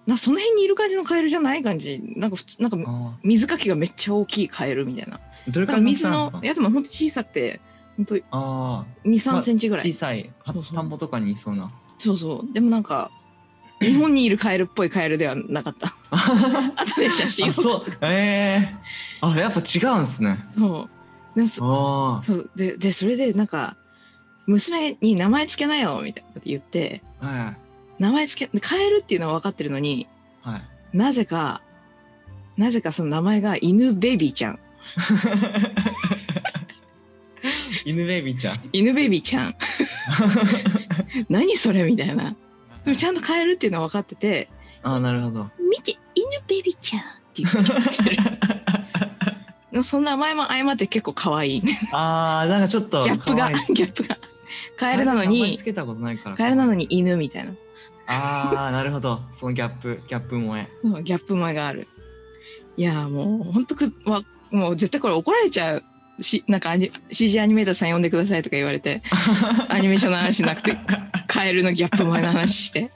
[0.09, 2.01] なその辺にいる感じのカエルじゃない感じ。
[2.15, 5.19] なんか普通なんかあ水かきがめっちゃ大きいカエルみたいな。
[5.47, 6.37] ーどれくらいの大きさなんですか？
[6.39, 7.59] のいやでも本当小さくて
[7.97, 10.29] 本当ああ23センチぐらい、小さい。
[10.73, 11.71] 田んぼとかにいそうな。
[11.99, 12.53] そうそう。
[12.53, 13.11] でもなんか
[13.81, 15.93] 日本にいるカエルっぽいカエルではなかった。
[16.75, 17.49] 後で写真を。
[17.49, 17.83] あそう。
[18.01, 18.75] ええ
[19.21, 20.43] あやっぱ違うんですね。
[20.57, 20.89] そ
[21.35, 21.35] う。
[21.35, 22.49] でもそあそう。
[22.55, 23.75] ででそれでなんか
[24.47, 27.57] 娘に名前つけなよみたいなこと言ってあはい
[27.99, 30.07] 名前つけカエルっていうのは分かってるのに
[30.41, 30.97] はい。
[30.97, 31.61] なぜか
[32.57, 34.59] なぜかその名前が犬ベビーちゃん。
[37.85, 38.69] 犬ベイビーちゃん。
[38.73, 39.55] 犬ベビーちゃん。
[41.29, 42.35] 何それみたいな。
[42.83, 44.49] でもちゃんとカエルっていうのは分かってて
[44.83, 45.49] ああなるほど。
[45.69, 48.15] 見て犬ベビーちゃんって言って
[49.77, 49.83] る。
[49.83, 51.61] その名前も相まって結構可愛い。
[51.61, 54.17] ギああなんかちょっとャップがギャップが。
[54.77, 56.35] カエルなのにつけたことないから。
[56.35, 57.53] カエルなのに犬みたいな
[58.11, 59.21] ああなるほど。
[59.33, 60.67] そのギャップギャップ萌え。
[60.83, 61.87] うんギャップ前がある。
[62.77, 65.83] いやーもう本当く、ま、もう絶対これ怒られちゃう。
[66.21, 69.01] しなんかアニ CG アニメーターさん呼んでくださいとか言われて
[69.69, 70.75] アニメーションの話しなくて
[71.27, 72.91] カエルのギャップ前の話して。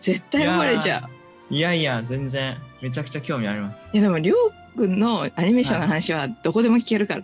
[0.00, 1.08] 絶対怒られちゃ
[1.50, 1.54] う。
[1.54, 3.88] いやいや全然めちゃくちゃ興味あります。
[3.92, 4.36] いやでもりょ
[4.74, 7.22] うくんのアニメーションの話はどこでも聞けるから、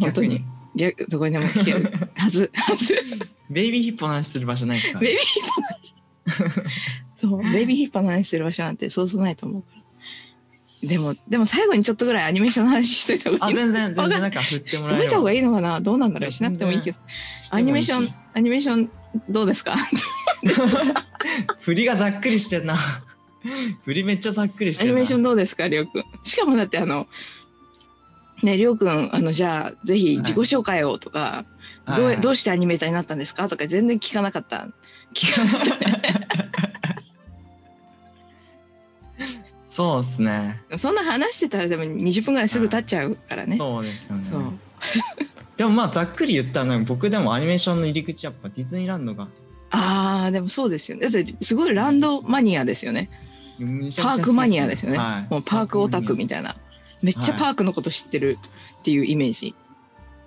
[0.00, 0.42] 本当に。
[0.74, 2.96] 逆どこにでも聞けるはずはず。
[3.50, 4.98] ベイビーヒップの話する場所ないですか？
[4.98, 5.94] ベイビーヒッパーの話
[7.16, 10.88] そうベイビーヒッパーの話する場所なんてそうそうないと思うから。
[10.88, 13.54] でもでも最後にちょっとぐらいアニメーションの話しといた方がいい。
[13.54, 15.04] あ全然全然なんか振ってしもらえれば。
[15.04, 16.98] といた方がいいのかなどうなんだろいうやしなくてもいいけど。
[17.52, 18.90] アニメーションアニメーション
[19.28, 19.76] どうですか？
[21.60, 22.76] 振りがざっくりしてるな。
[23.84, 24.92] 振りめっちゃざっくりしてるな。
[24.92, 26.04] アニメーションどうですかりょうくん？
[26.24, 27.06] しかもだってあの
[28.42, 31.44] ねりょうくんあのじゃあぜひ自己紹介をとか、
[31.96, 33.48] どうどうしてアニメーターになったんですか？
[33.48, 34.66] とか全然聞かなかった
[35.14, 36.02] 聞かなかったね
[39.66, 40.60] そうですね。
[40.76, 43.56] そんな話してたらでも20分ぐらいすぐ経っちゃうからね。
[43.56, 44.28] そうですよね。
[44.30, 44.42] そう。
[45.56, 49.28] でもまあざっくり言ったら僕でもアニメーションの入り口やっぱディズニーランドが。
[49.70, 51.08] あーでもそうですよね。
[51.08, 53.08] だってすごいランドマニアですよね。
[53.58, 55.32] パークマニアですよね、はい。
[55.32, 56.56] もうパークオタクみたいな。
[57.00, 58.38] めっちゃパークのこと知ってる
[58.78, 59.54] っていうイメージ、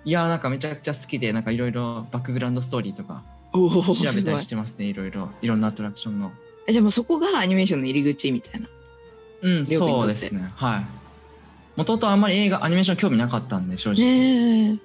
[0.04, 0.10] い。
[0.10, 5.30] やなんかめちゃくちゃ好きでなんかいろいろバックグラウンドストーリーとか調べたりしてますねいろいろ。
[5.42, 6.32] いろんなアトラクションの。
[6.66, 8.68] えじゃあもうそこがアニメーションの入り口みたいな。
[9.42, 10.52] うんそうですね。
[10.56, 10.86] はい。
[11.78, 14.78] もともとあんまり映画アニメーション興味なかったんで正直、ねえ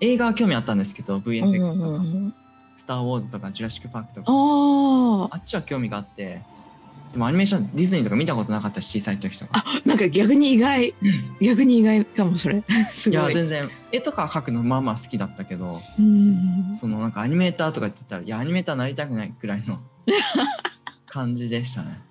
[0.00, 2.32] 映画は興味あったんですけど VFX とか、
[2.76, 4.26] スター・ウォーズとかジュラシック・パークとか。
[4.28, 6.42] ああっちは興味があって
[7.16, 9.64] でもアニメーションディズニーとか見たことなかったし小さい時とか。
[9.64, 10.92] あなんか逆に意外。
[11.40, 12.62] 逆に意外かもそれ。
[12.92, 13.24] すいごい。
[13.28, 13.70] や全然。
[13.90, 16.76] 絵とか描くのまあまあ好きだったけどうん。
[16.78, 19.80] そのなんかアニメーターとか言ってたらいやアニメーターなりたくないくらいの
[21.08, 22.02] 感じでしたね。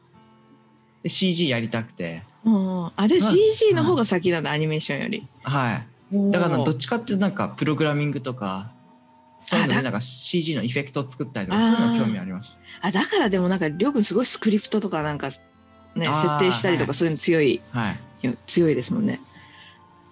[1.04, 2.24] で CG やりたくて。
[2.44, 2.86] うん。
[2.96, 5.28] あでも CG の方が先なんだアニメーションより。
[5.44, 6.32] はい。
[6.32, 8.72] だからどっちちかっていうとなんかプログラミングとか
[9.46, 12.58] そういうのなんか CG のエフェクトを作ったりとかそういうの興味ありました。
[12.88, 15.30] あだからでもなんかりょうくんすごいスクリプトとかなんか
[15.96, 16.96] ね設定したりとかはい。
[16.96, 17.98] そういうの強いはい。
[18.48, 19.22] 強いですもんね。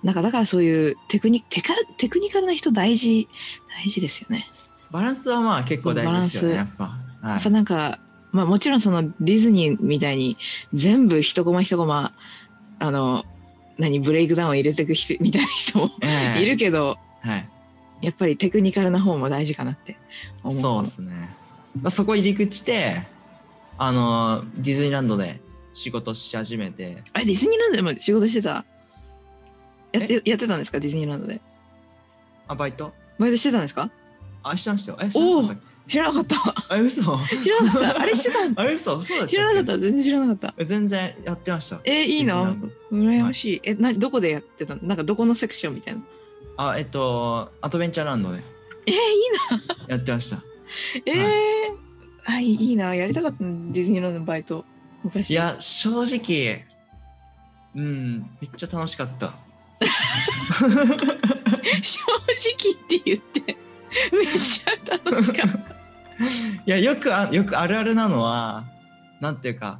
[0.03, 3.27] なんかだからそういうテクニテカルテクニカルな人大事
[3.75, 4.47] 大事ですよね。
[4.91, 6.83] バランスはまあ結構大事ですよねやっぱ。
[6.83, 6.91] は
[7.23, 7.29] い。
[7.31, 7.97] やっぱなんか、
[8.31, 10.37] まあもちろんそのディズニーみたいに
[10.73, 12.13] 全部一コマ一コマ
[12.77, 13.23] あの
[13.79, 16.43] 何ブレイクダウンを入れていく人みたいな人もええ。
[16.43, 17.49] いるけど、はい
[18.03, 19.97] やっぱりテクニカルな方も大事かなって
[20.43, 21.35] 思うそうですね。
[21.81, 23.07] まあ、そこ入り口で、
[23.77, 25.39] あの、ディズニーランドで
[25.73, 28.65] 仕事し始めて、あれディズニーランドでも仕事してた？
[29.91, 30.79] やってやってたんですか？
[30.79, 31.41] ディズニーランドで。
[32.47, 32.93] あ、バイト？
[33.17, 33.89] バイトしてたんですか？
[34.43, 34.97] あ、してましたよ。
[35.01, 36.35] え、知らなかったっ知らなかった。
[36.35, 37.01] けあ、嘘。
[37.41, 38.01] 知らなかった。
[38.01, 38.53] あれしてたん？
[38.59, 39.01] あ、嘘。
[39.01, 39.77] そうだ知らなかった。
[39.79, 40.53] 全然知らなかった。
[40.53, 40.65] た。
[40.65, 41.81] 全然やってました。
[41.85, 42.97] えーランド。
[42.97, 44.81] 羨ましい、えなどこでやってたの？
[44.83, 46.01] なんかどこのセクションみたいな
[46.57, 48.43] あ、えっと、アドベンチャーランドで。
[48.85, 48.99] えいい
[49.87, 50.37] やってました。
[50.37, 50.43] な
[51.05, 51.83] えー
[52.25, 52.95] あいいいいな。
[52.95, 54.63] やりたかったのディズニーランドのバイト。
[55.03, 55.31] 昔。
[55.31, 56.65] いや、正直、
[57.75, 59.35] うん、めっちゃ楽しかった。
[61.81, 63.57] 正直って言って
[64.11, 65.57] めっちゃ楽しかった。
[66.65, 68.65] いや、よくあ、よくあるあるなのは、
[69.19, 69.79] なんていうか、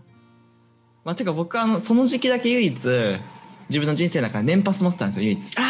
[1.05, 5.57] まあ、てか僕はあの、その時期だけ唯一、自分の人生の中で年パス持ってたんですよ、唯一。
[5.57, 5.61] あ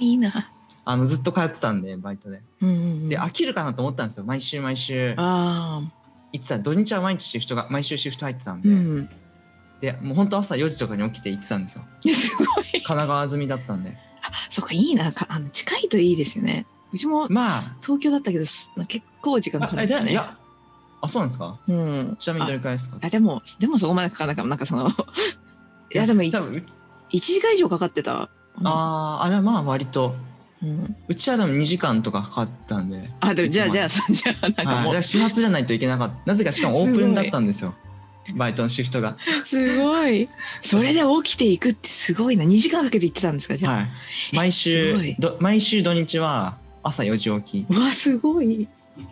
[0.00, 0.50] ーいいな。
[0.84, 2.40] あの、ずっと通ってたんで、バイトで。
[2.62, 3.08] うんうんうん。
[3.08, 5.14] で、飽きるかなと思ったんですよ、毎週毎週。
[5.18, 5.82] あ
[6.32, 9.10] 行ってた土日は毎日シフトが、毎週シフト入ってたんーで、うん。
[9.80, 11.84] で、もう本当朝4時とかに起きて行ってたんですよ。
[12.14, 12.64] すごい。
[12.64, 13.96] 神奈川済みだったんで。
[14.50, 15.10] そっかいいな。
[15.12, 16.66] かあの近いといいですよね。
[16.92, 20.06] うちもま東京だったけどす結構時間かかるんですよね。
[20.06, 20.36] だいや、
[21.02, 21.58] あ、そうなんですか？
[21.68, 22.16] うん。
[22.18, 22.98] ちなみにどれくらいですか？
[23.00, 24.48] あでもでもそこまでかかんなかった。
[24.48, 24.88] なんかその
[25.92, 26.66] いやでもい多分、
[27.12, 28.28] 1時間以上かかってた
[28.64, 30.14] あーあ、でもまあ割と。
[30.60, 33.10] うん、うちはでも2時間とかかかったんで。
[33.20, 36.16] あでもじゃあじゃあそじゃあなんかもうから始発じゃないといけなかった。
[36.26, 37.74] なぜかしかもオープンだったんですよ。
[38.34, 39.16] バイトのシフトが。
[39.44, 40.28] すごい
[40.62, 43.88] それで起きていくってすごいな2時間かけて行ってたんですかじゃあ、はい。
[44.32, 47.72] 毎す週毎週土日は朝4時起き。
[47.72, 48.66] うわすごい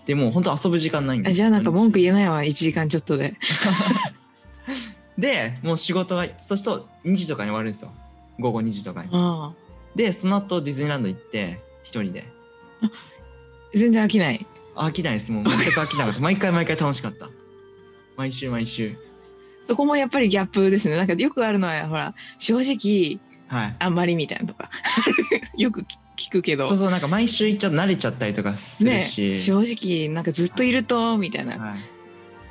[0.04, 3.35] でもう本当遊ぶ時間ないんでじゃあなんか文句言えないわ1時間ちょっとで
[5.16, 7.92] で、もう仕事がそうすると2時とかに終わるんですよ。
[8.38, 9.11] 午後2時とかに。
[9.94, 12.25] で、その後ディズニーランド行って一人で。
[13.75, 15.33] 全然飽きない飽きないです。
[15.33, 16.20] もう全く飽きなかった。
[16.20, 17.31] 毎回毎回楽しかった。
[18.16, 18.96] 毎週毎週。
[19.66, 23.18] そこもやっぱりギャップですねなんかよくあるのはほら正直
[23.49, 23.77] はい。
[23.79, 24.70] あんまりみたいなとか
[25.57, 25.85] よく
[26.16, 29.40] 聞くけどそうそう、なんか毎週行っちゃうと慣れちゃったりとかするねし。
[29.40, 31.77] 正直なんかずっといるとみたいな、は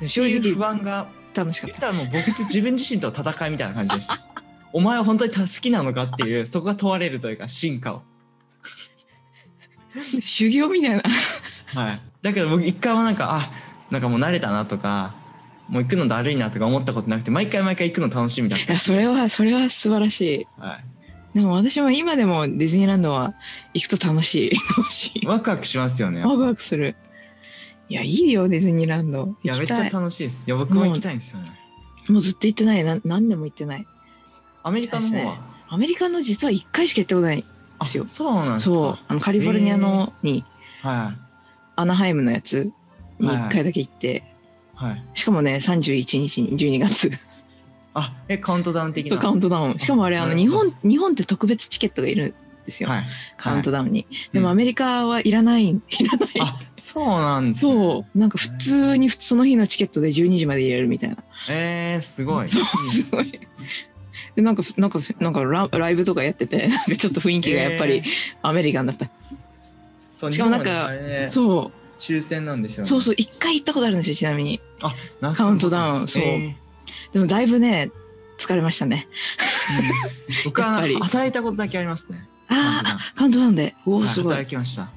[0.00, 0.08] い。
[0.08, 4.18] 正っていう不直安が楽しかった言ったらもう僕自分自身との戦いみたいな感じでした。
[4.76, 8.02] お前は本当に好きなのかっていう そこが問われるというか進化を。
[10.20, 11.02] 修行みたいな
[11.74, 12.00] はい。
[12.20, 13.50] だけど僕一回もなんかあ
[13.90, 15.14] なんかもう慣れたなとか
[15.70, 20.66] もう行くのだるいなとか思ったことなくて毎回毎回行くの楽しみだっいやそれはそれは素晴らしいた。
[20.66, 20.84] はい。
[21.38, 23.32] でも私も今でもディズニーランドは
[23.72, 26.22] 行くと楽しい楽しいワクワクしますよね。
[26.22, 26.96] ワクワクする
[27.88, 30.44] いやいいよディズニーランドいやめっちゃ楽しいです。
[30.46, 31.50] いや僕も行きたいんですよね。
[32.08, 33.86] もうずっと行ってないな何年も行ってない
[34.66, 35.38] アメリカの方は？
[35.68, 37.44] アメリカの実は1回しか行ったことない
[37.78, 38.04] あですよ。
[38.08, 38.74] そうなんですか。
[38.74, 38.98] そう。
[39.06, 40.44] あのカリフォルニアのに。
[40.82, 41.26] はい
[41.78, 42.72] アナハイムのやつ
[43.18, 44.24] に1回だけ行って、
[44.74, 45.04] はい。
[45.12, 47.10] しかもね31日に12月
[47.92, 49.10] あえカウントダウン的な？
[49.10, 49.78] そうカウントダウン。
[49.78, 53.04] しかもあれあの日本日本って特別チケットがいるんですよ、はい。
[53.36, 54.32] カウントダウンに、うん。
[54.32, 56.30] でもアメリカはいらないいらない。
[56.40, 57.72] あそうなんですね。
[57.72, 58.18] そう。
[58.18, 61.16] なんか普通にその日のチケットで12時まで入れるみたいな。
[61.50, 62.48] えー、すごい。
[62.48, 62.64] そうい。
[62.86, 63.40] いすごい
[64.36, 68.04] でなんかなんかなんかラライブとかやってて なんかちょっと雰囲気がやっぱりえー。
[68.42, 69.08] アメリカンだった、
[70.14, 71.86] そうしかもなんかねそう。
[71.98, 72.88] 抽選なんですよね。
[72.88, 74.60] そうそう一回行ったことあるんですよちなみに。
[74.82, 76.22] あなカウントダウンそう。
[76.22, 76.54] え
[77.12, 77.90] でもだいぶね
[78.38, 79.08] 疲れましたね。
[80.44, 82.28] 僕は働いたことだけありますね。
[82.48, 83.74] あーあ、カウントダウンで。
[83.86, 84.32] おお、はいすごい。
[84.34, 84.90] 働きました。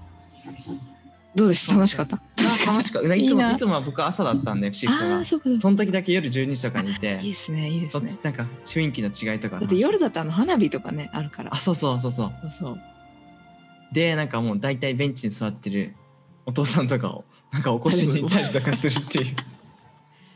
[1.40, 1.74] どうでした？
[1.74, 2.22] 楽しかった？
[2.66, 3.16] 楽しかった。
[3.16, 5.26] いつもいつもは僕朝だったんでシフトが。
[5.26, 8.12] その時だけ夜12時とかにいていい、ですね、いいですね。
[8.24, 9.60] なんか雰囲気の違いとか。
[9.60, 11.58] だって夜だってあの花火とかね、あるからあ、。
[11.58, 12.32] そうそうそうそう。
[12.42, 12.80] そうそう。
[13.92, 15.96] でなんかもう大体ベンチに座ってる
[16.46, 19.36] お父さんとかをなんか起こしに行ったりとかするっていう。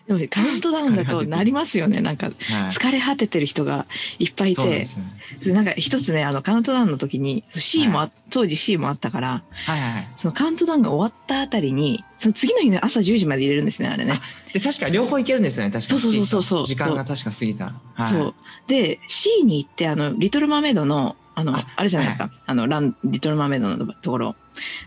[0.08, 2.02] でもカウントダウンだとなりますよね。
[2.02, 2.34] なんかはい。
[2.70, 3.86] 疲れ果ててる人が
[4.20, 5.12] いっぱいいてそうなんで、すよね。
[5.46, 10.10] でなんか一つね、あのカウントダウンの時に C もあ、当時 C もあったから、はいはいはい。
[10.16, 14.20] そのカウントダウンが終わったあたりに、その次の日の朝10時まで入れるんですね、あれね。
[14.54, 17.74] で確か両方いけるんですよね確かそうそうそうそうそう時間が確か過ぎた。
[17.94, 18.34] はい、そう。
[18.68, 22.30] で、C に行って、あの、リトルマーメイドの、あの、ああれじゃないですか。
[22.46, 24.36] あの、ラン、リトルマーメイドのところ。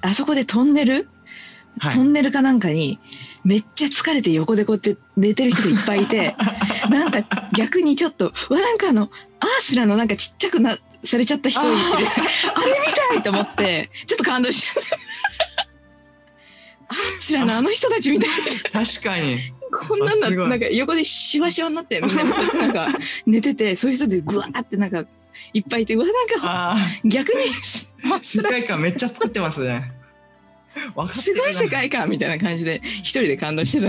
[0.03, 1.09] あそこでトンネル、
[1.79, 2.99] はいトンネルかなんかに、
[3.47, 6.35] めっちゃ疲れて横でこうやって寝てる人がいっぱいいて、
[6.91, 11.77] なんか逆にちょっと、うわ、なんかあの、アースラのなんかちっちゃくな、されちゃった人いる。
[11.95, 12.07] あれ
[12.89, 15.67] みたいと思って、ちょっと感動しちゃった。
[16.89, 18.29] アースラのあの人たちみたい
[18.75, 18.85] な。
[18.85, 19.39] 確かに。
[19.71, 22.89] こんなんだあすごいなんか横でシワシワになってみんななんか
[23.27, 25.05] 寝ててそういう人でグワーってなんか
[25.53, 27.47] いっぱいいてうわなんかあ逆に
[28.13, 29.93] あ世界観めっちゃ作ってますね。
[31.13, 33.89] すごい世界観みたいな感じで一人で感動して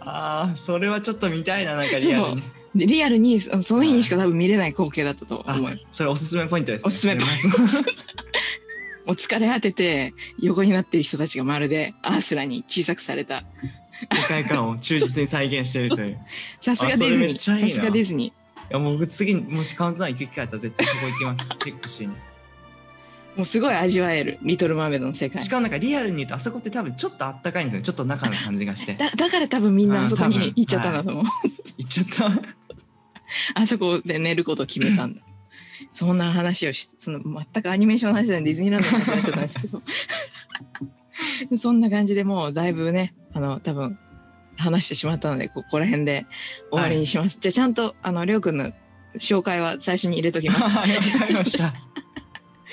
[0.00, 2.42] ああそれはちちょっと見たいななんかリアルに。
[2.74, 5.78] でリアルにそその日にしか多分見れない光景だったとあ思う。
[5.92, 6.88] それおすすめポイントです、ね。
[6.88, 7.58] おすすめポイント。
[9.06, 13.44] もう疲れ果てて横になってる人たちがまるでアースラに小さくされた。
[14.12, 16.12] 世界観を忠実に再現しているという。
[16.12, 16.16] い
[16.60, 17.38] さすがディズニー。
[17.38, 18.32] さすがディズニ
[18.68, 21.48] やもう僕次もしカウントダウン行く機会あったら絶対そこ行きます。
[21.64, 22.14] チェックしに。
[23.36, 27.84] ーもうすごい味わえるリトル・マーメイドの世界しかもなんかリアルに言うとあそこって多分ちょっとあったかいんですよね。
[27.84, 28.94] ちょっと中の感じがして。
[28.94, 31.24] だだから多分みんなあそこに行っちゃったんだと思う、
[31.78, 32.42] 行っちゃった。
[33.54, 35.20] あそこで寝ることを決めたんだ。
[35.92, 39.82] そんな話をし、その全くアニメーションの話じゃないディズニーランドの話になっちゃったんですけど。
[41.56, 43.98] そんな感じでもうだいぶね、あの、多分
[44.56, 46.26] 話してしまったので、ここら辺で
[46.70, 47.38] 終わりにします。
[47.40, 48.72] じゃあちゃんと、あの、りょうくんの
[49.18, 50.78] 紹介は最初に入れときます。
[50.80, 51.74] ありがとうございました。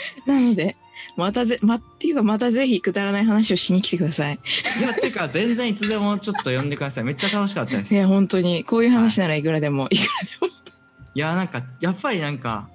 [0.25, 0.75] なので、
[1.15, 4.39] またぜ、ま、っていうかまたぜひくだらない話をしに来てください。
[4.79, 7.03] いやっていうか全然いつでもちょっと呼んでください。
[7.03, 7.93] めっちゃ楽しかったです。
[7.93, 10.53] いや、本当に、こういう話ならいくらでも、いくらでも。
[11.15, 12.67] いやなんかやっぱりなんか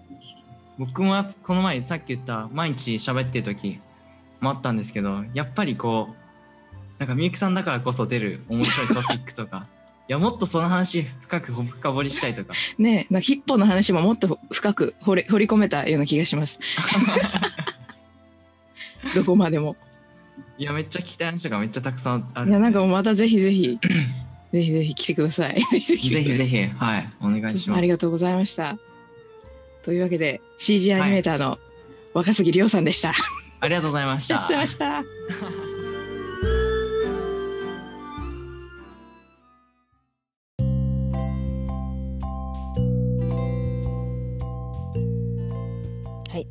[0.79, 3.81] 僕もこの前さっき言った毎日喋ってる時
[4.41, 6.15] もあったんですけどやっぱりこう
[7.01, 9.78] なんかみゆきさんだからこそ出る面白いトピックとかい
[10.09, 16.59] やもっとその話深く深掘りしたいとか ねなんかヒッポの話ももっと深く掘り掘り込めたような気がします。
[19.15, 19.77] どこまでも。
[20.57, 23.79] いやめっちゃ聞きたい話とかめっちゃたくさんあるいや、なんかもうまたぜひぜひ、
[24.53, 25.63] ぜひぜひ来てください。
[25.71, 28.77] ぜひぜひぜひぜひはいお願いしますありがとうございました。
[29.85, 31.59] というわけで、CG アニメーターの
[32.13, 33.15] 若杉亮さんでした。
[33.61, 35.78] ありがとうございましたありがとうございました。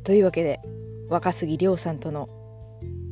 [0.08, 0.58] というわけで
[1.10, 2.30] 若杉亮さんとの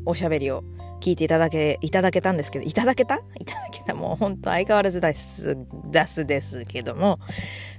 [0.06, 0.64] おしゃべりを
[1.02, 2.32] 聞いていただけいただけた？
[2.32, 3.16] んですけどいただけた？
[3.38, 5.58] いただけたもう本当相変わらずです
[5.90, 7.20] 出すですけども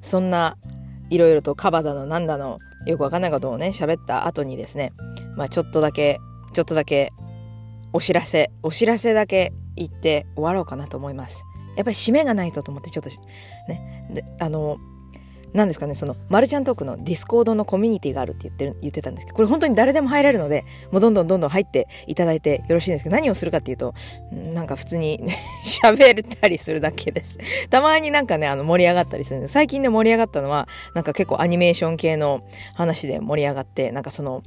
[0.03, 0.55] そんな
[1.09, 4.93] いろいろとカバだのなんだのよくわかんないことをね喋った後にですね
[5.35, 6.19] まあちょっとだけ
[6.53, 7.09] ちょっとだけ
[7.93, 11.43] お知らせお知らせだけ言って終わろうかなと思います。
[11.75, 13.09] やっぱり締めがないとと思ってちょっと
[13.67, 14.37] ね。
[14.39, 14.77] あの
[15.53, 23.93] 何ですかねそのマルちゃんトークのディスコードのコミュニティがあるって言ってる言ってたんですけどこれ本当に誰でも入れるのでもうどんどんどんどん入っていただいてよろしいんですけど何をするかっていうと
[24.31, 25.23] なんか普通に
[25.83, 27.39] 喋ったりするだけです。
[27.69, 29.53] たまになんかねあの盛り上がったりするんです。
[29.53, 32.41] 最近で盛り上がったのはなんか結構アニメーション系の
[32.75, 34.43] 話で盛り上がってなんかその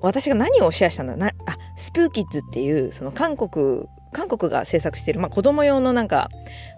[0.00, 6.30] 私が何をシェアしたんだなあスプーキッズっていうその韓国韓国が制作している、まあ、子供用のなんか、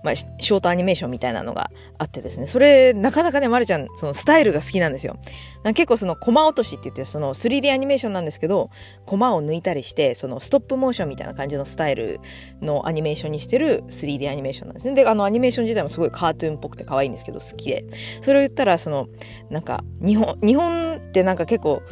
[0.03, 2.47] まあ、ショートアニメーションみたいなのがあってですね。
[2.47, 5.19] それなかなかねまるちゃんそのスタイルが好きなんですよ。
[5.65, 8.71] 結構そのコマ落としって言ってその 3D アニメーションなんですけど
[9.05, 12.21] コマを抜いたりしてそのストップモーションみたいな感じのスタイル
[12.63, 14.95] のアニメーションにしてる 3D アニメーションなんですね。
[14.95, 17.85] であのアニメーション自体もすごいカートゥーンっぽくて可愛いんですけど好きで。
[18.23, 19.09] それを言ったらその
[19.51, 21.83] なんか日本日本ってなんか結構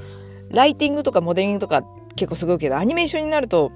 [0.50, 1.84] ライティングとかモデリングとか
[2.16, 3.72] 結構すごいけどアニメーションになると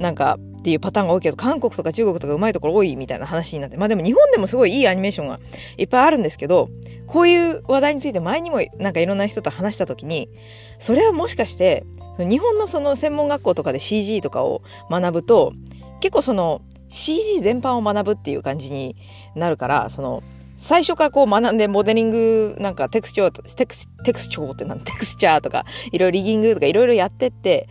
[0.00, 5.40] なんかっていうパターンが多いけど韓国とか中国とかうまいところ多いみたいな話になってまあでも日本でもすごいいいアニメーションが
[5.76, 6.70] いっぱいあるんですけど
[7.06, 10.30] こういう話題について前にもなんかいろんな人と話した時に
[10.78, 11.84] それはもしかして
[12.18, 15.52] 日本のその専門学校とかで CG とかを学ぶと
[16.00, 18.96] 結構その CG 全般を学ぶっていう感じに
[19.34, 20.22] なるからその
[20.60, 27.66] 最初からこう学んでモデリングなんかテクスチャー、テクス、テクスチョーってなん テクスチャーとか、いろいろリギングとかいろいろやってって、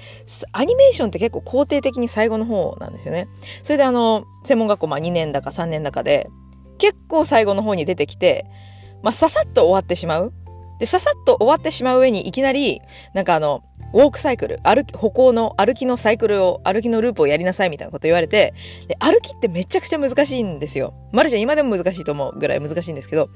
[0.54, 3.28] アニメーションって結構肯定的に最後の方なんですよね。
[3.62, 6.32] それであの、専門学校まあ2年だか3年だかで、
[6.80, 8.48] 結構最後の方に出てきて、
[9.04, 10.34] まあささっと終わってしまう。
[10.80, 12.82] で、ささっと終わってしまう上にいきなり、
[13.14, 13.62] なんかあの、
[13.94, 18.54] ウォークサイクル、歩き、歩行の歩きのサイクルを、歩きのループをやりなさいみたいなこと言われて、
[18.88, 20.94] で、歩きってめちゃくちゃ難しいんですよ。
[21.12, 23.30] マルちゃん今でも難しいと思うぐらい難しいんですけど、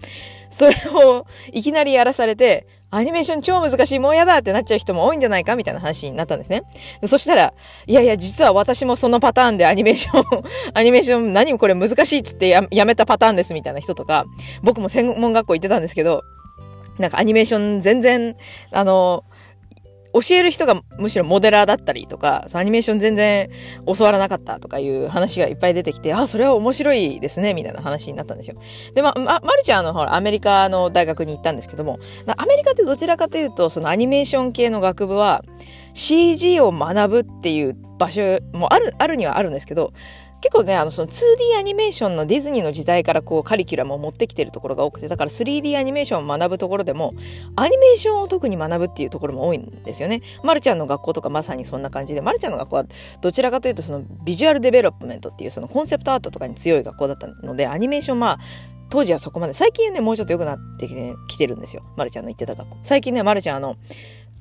[0.52, 6.62] それをいきなりやらされて、アニメーション超難しい、もうやだってなっちゃう人も多いんじゃないかみたいな話になったんですね。
[7.08, 7.54] そしたら、
[7.88, 10.44] いやいや、実は私もそのパターンでアニメーション、
[10.76, 14.26] アニメーション何もこれ難しいっつってややめたパターンですみたいな人とか、
[14.62, 16.22] 僕も専門学校行ってたんですけど、
[17.00, 18.36] なんかアニメーション全然、
[18.72, 19.24] あの、
[20.14, 23.50] 教える人がむしろモデラーだったりとか、アニメーション全然
[23.86, 28.56] 教わらなかったとかいう話がいっぱい出てきて、あ、それは面白いですね、みたいな話になったんですよ。
[28.94, 32.00] で、ま、ま、まるちゃんあの、ほら、アメリカの大学に行ったんですけども、
[32.38, 35.44] アメリカってどちらかというと、そのアニメーション系の学部は、
[35.96, 39.94] CG を学ぶっていう場所もある、あるにはあるんですけど、
[40.44, 47.14] 結構ね、あの、その 2D アニメーションのディズニーの時代からこうカリキュラムを持ってきてるところが多くて、だから 3D アニメーションを学ぶところでも、
[47.56, 50.22] アニメーションを特に学ぶっていうところも多いんですよね。
[50.44, 52.86] まるちゃんの学校とかまさにそんな感じで、まるちゃんの学校は
[53.22, 58.40] どちらかというとその visual development っていうそのコンセプトアートとかに強い学校だったので、アニメーションまあ、
[58.90, 61.84] 当時はそこまで、最近はね、もうちょっと良くなってきて,、きてるんですよ。
[61.96, 62.78] まるちゃんの言ってた学校。
[62.84, 63.78] 最近ね、まるちゃんあの、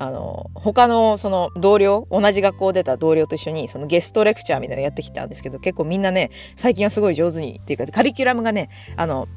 [0.02, 9.28] あの、他のその同僚、同じ学校出た同僚と一緒にその guest lecture みたいなのやってきたんですけど、結構みんなね、最近はすごい上手に、っていうか、カリキュラムがね、あの、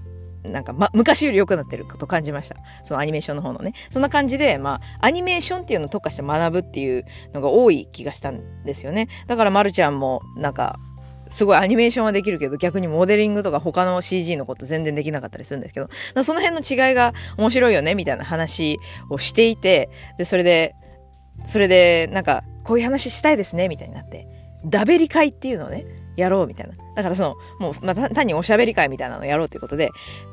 [0.44, 2.56] なんか、ま、昔より良くなってると感じました。
[2.84, 3.74] そのアニメーションの方のね。
[3.92, 9.08] そんな感じで、まあ、アニメーションっていうのを特化して学ぶっていうのが多い気がしたんですよね。
[9.28, 10.80] だから、まるちゃんも、なんか、
[11.36, 15.90] すごいアニメーションはできるけど、逆にモデリングとか他の CG のこと全然できなかったりするんですけど、
[16.24, 18.80] その辺の違いが面白いよね、みたいな話
[19.10, 20.76] をしていて、で、それで、
[21.46, 24.30] それで、なんか、こういう話したいですね、みたいになって、
[24.64, 26.76] ダベリ会っていうのをね、やろう、みたいな。
[26.96, 29.90] だからその、もう、まあ、単におしゃべり会みたいなのをやろうということで、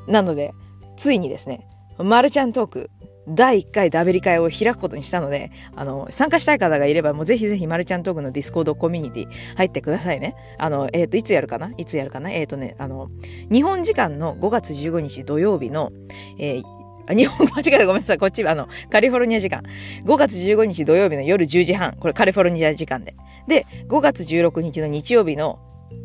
[0.06, 0.52] なので、
[0.96, 1.66] ついにですね、
[1.98, 2.90] マルちゃんトーク、
[3.28, 10.34] 第1回ダベリ会を開くことにしたので、あの、参加したい方がいれば、もうぜひぜひマルちゃんトークのディスコードコミュニティ入ってくださいね。
[10.58, 11.72] あの、えっ、ー、と、いつやるかな？
[11.76, 12.30] いつやるかな？
[12.30, 13.10] えっ、ー、とね、あの、
[13.50, 15.92] 日本時間の5月15日土曜日の、
[16.38, 16.62] えー
[17.08, 18.18] 日本間違えたごめんなさい。
[18.18, 19.62] こっち、あの、カリフォルニア時間。
[20.04, 21.96] 5月15日土曜日の夜10時半。
[21.98, 23.16] これカリフォルニア時間で。
[23.48, 25.58] で、5月16日の日曜日の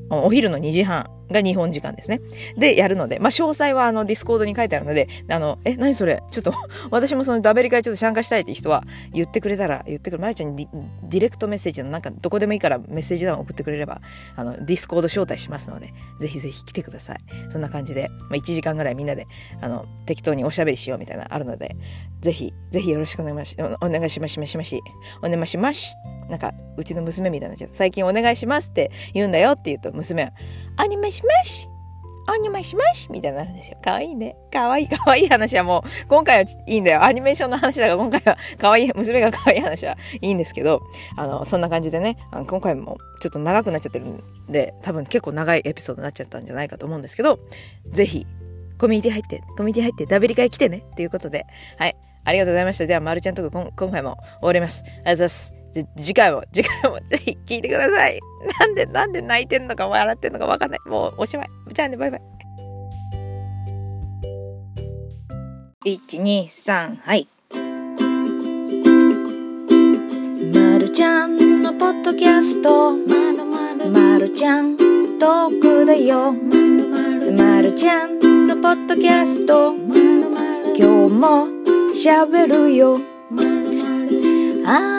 [0.09, 2.21] お昼の2時半が日本時間ですね。
[2.57, 6.23] で、やるので、まあ、詳細はあの、ディスコードに書いてあるので、あの、え、何それ？
[6.31, 6.53] ちょっと、
[6.89, 8.83] 私もそのダベリ会ちょっと参加したいって人は、
[9.13, 10.67] 言ってくれたら、言ってくれ、まるちゃんに
[11.03, 14.01] ダイレクトメッセージのなんか、どこでもいいからメッセージ欄を送ってくれれば、
[14.35, 17.17] あの、ディスコード招待しますので、ぜひぜひ来てください。
[17.51, 19.27] そんな感じで、まあ、1時間ぐらいみんなで、
[19.61, 21.75] あの、適当におしゃべりしようみたいなあるので、
[22.21, 23.75] ぜひ、ぜひよろしくお願いします。
[23.81, 24.81] お願いします、しまし。
[25.21, 25.95] お願いします。
[26.29, 27.67] なんか、うちの娘みたいなっちゃ。
[27.71, 30.31] 最近お願いしますって言うんだよって言うと、娘は、
[30.77, 31.69] アニメします
[32.29, 33.77] アニメしますみたいになるんですよ。
[33.81, 34.35] かわいいね。
[34.51, 37.03] かわいい、かわいい話はもう、今回はいいんだよ。
[37.03, 40.81] アニメーションの話だから今回は、かわいい、娘がかわいい話はいいんですけど、
[41.15, 47.39] あの、そんな感じでね、あの今回もちょっと長くなっちゃってるんで、多分結構長いエピソードになっちゃったんじゃないかと思うんですけど、
[47.93, 48.27] ぜひ、
[48.77, 51.45] コミュニティ入って、コミュニティ入って、ダブリ会来てねっていうことで、
[51.77, 51.95] はい。
[52.25, 52.85] ありがとうございました。
[52.85, 54.83] では、まるちゃんとこ今回も終わります。
[54.83, 55.56] ありがとうございます。
[55.97, 58.19] 次回も、次回もぜひ聞いてください。
[58.59, 60.79] なんで、なんで泣いてんのか笑ってんのかわかんない。
[60.85, 61.47] もうおしまい。
[61.73, 62.21] じゃあね、バイバイ。
[65.85, 67.27] 1、2、3、はい。
[70.53, 72.93] まるちゃんのポッドキャスト。
[72.93, 74.75] まるまるまるちゃん
[75.17, 76.33] トークだよ。
[76.33, 79.73] まるまるまるちゃんのポッドキャスト。
[79.73, 81.47] まるまる今日も
[81.93, 82.99] 喋るよ。
[83.29, 84.96] まるまるあなたの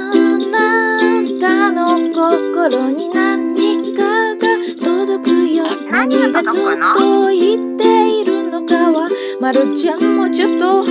[2.15, 4.41] 心に何かが
[4.81, 5.65] 届くよ。
[5.91, 9.09] 何が届いているのかは、
[9.41, 10.85] まるちゃんもちょっと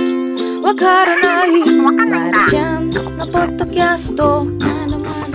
[0.62, 1.64] わからない。
[1.80, 4.46] まるちゃんのポッドキャスト。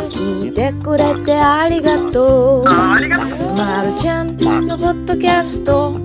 [0.10, 2.64] 聞いてくれてありがとう。
[2.64, 6.00] まるちゃんのポッドキャスト。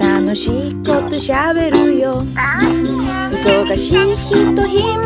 [0.00, 2.22] 楽しいことしゃべるよ。
[3.32, 4.96] 忙しい人、暇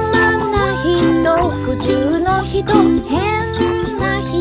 [0.50, 2.64] な人、普通の人、
[3.08, 3.41] 変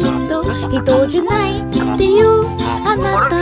[0.02, 1.64] っ人じゃないっ
[1.98, 3.42] ていうあなた。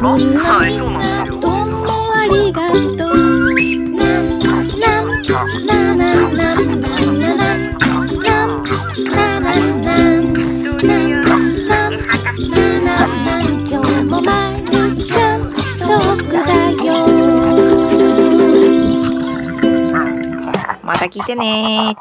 [0.00, 3.54] もみんなみんなどうもありがとう
[3.96, 5.22] なんなん
[5.66, 7.78] ななんなんなんなん
[20.82, 21.94] また聞てね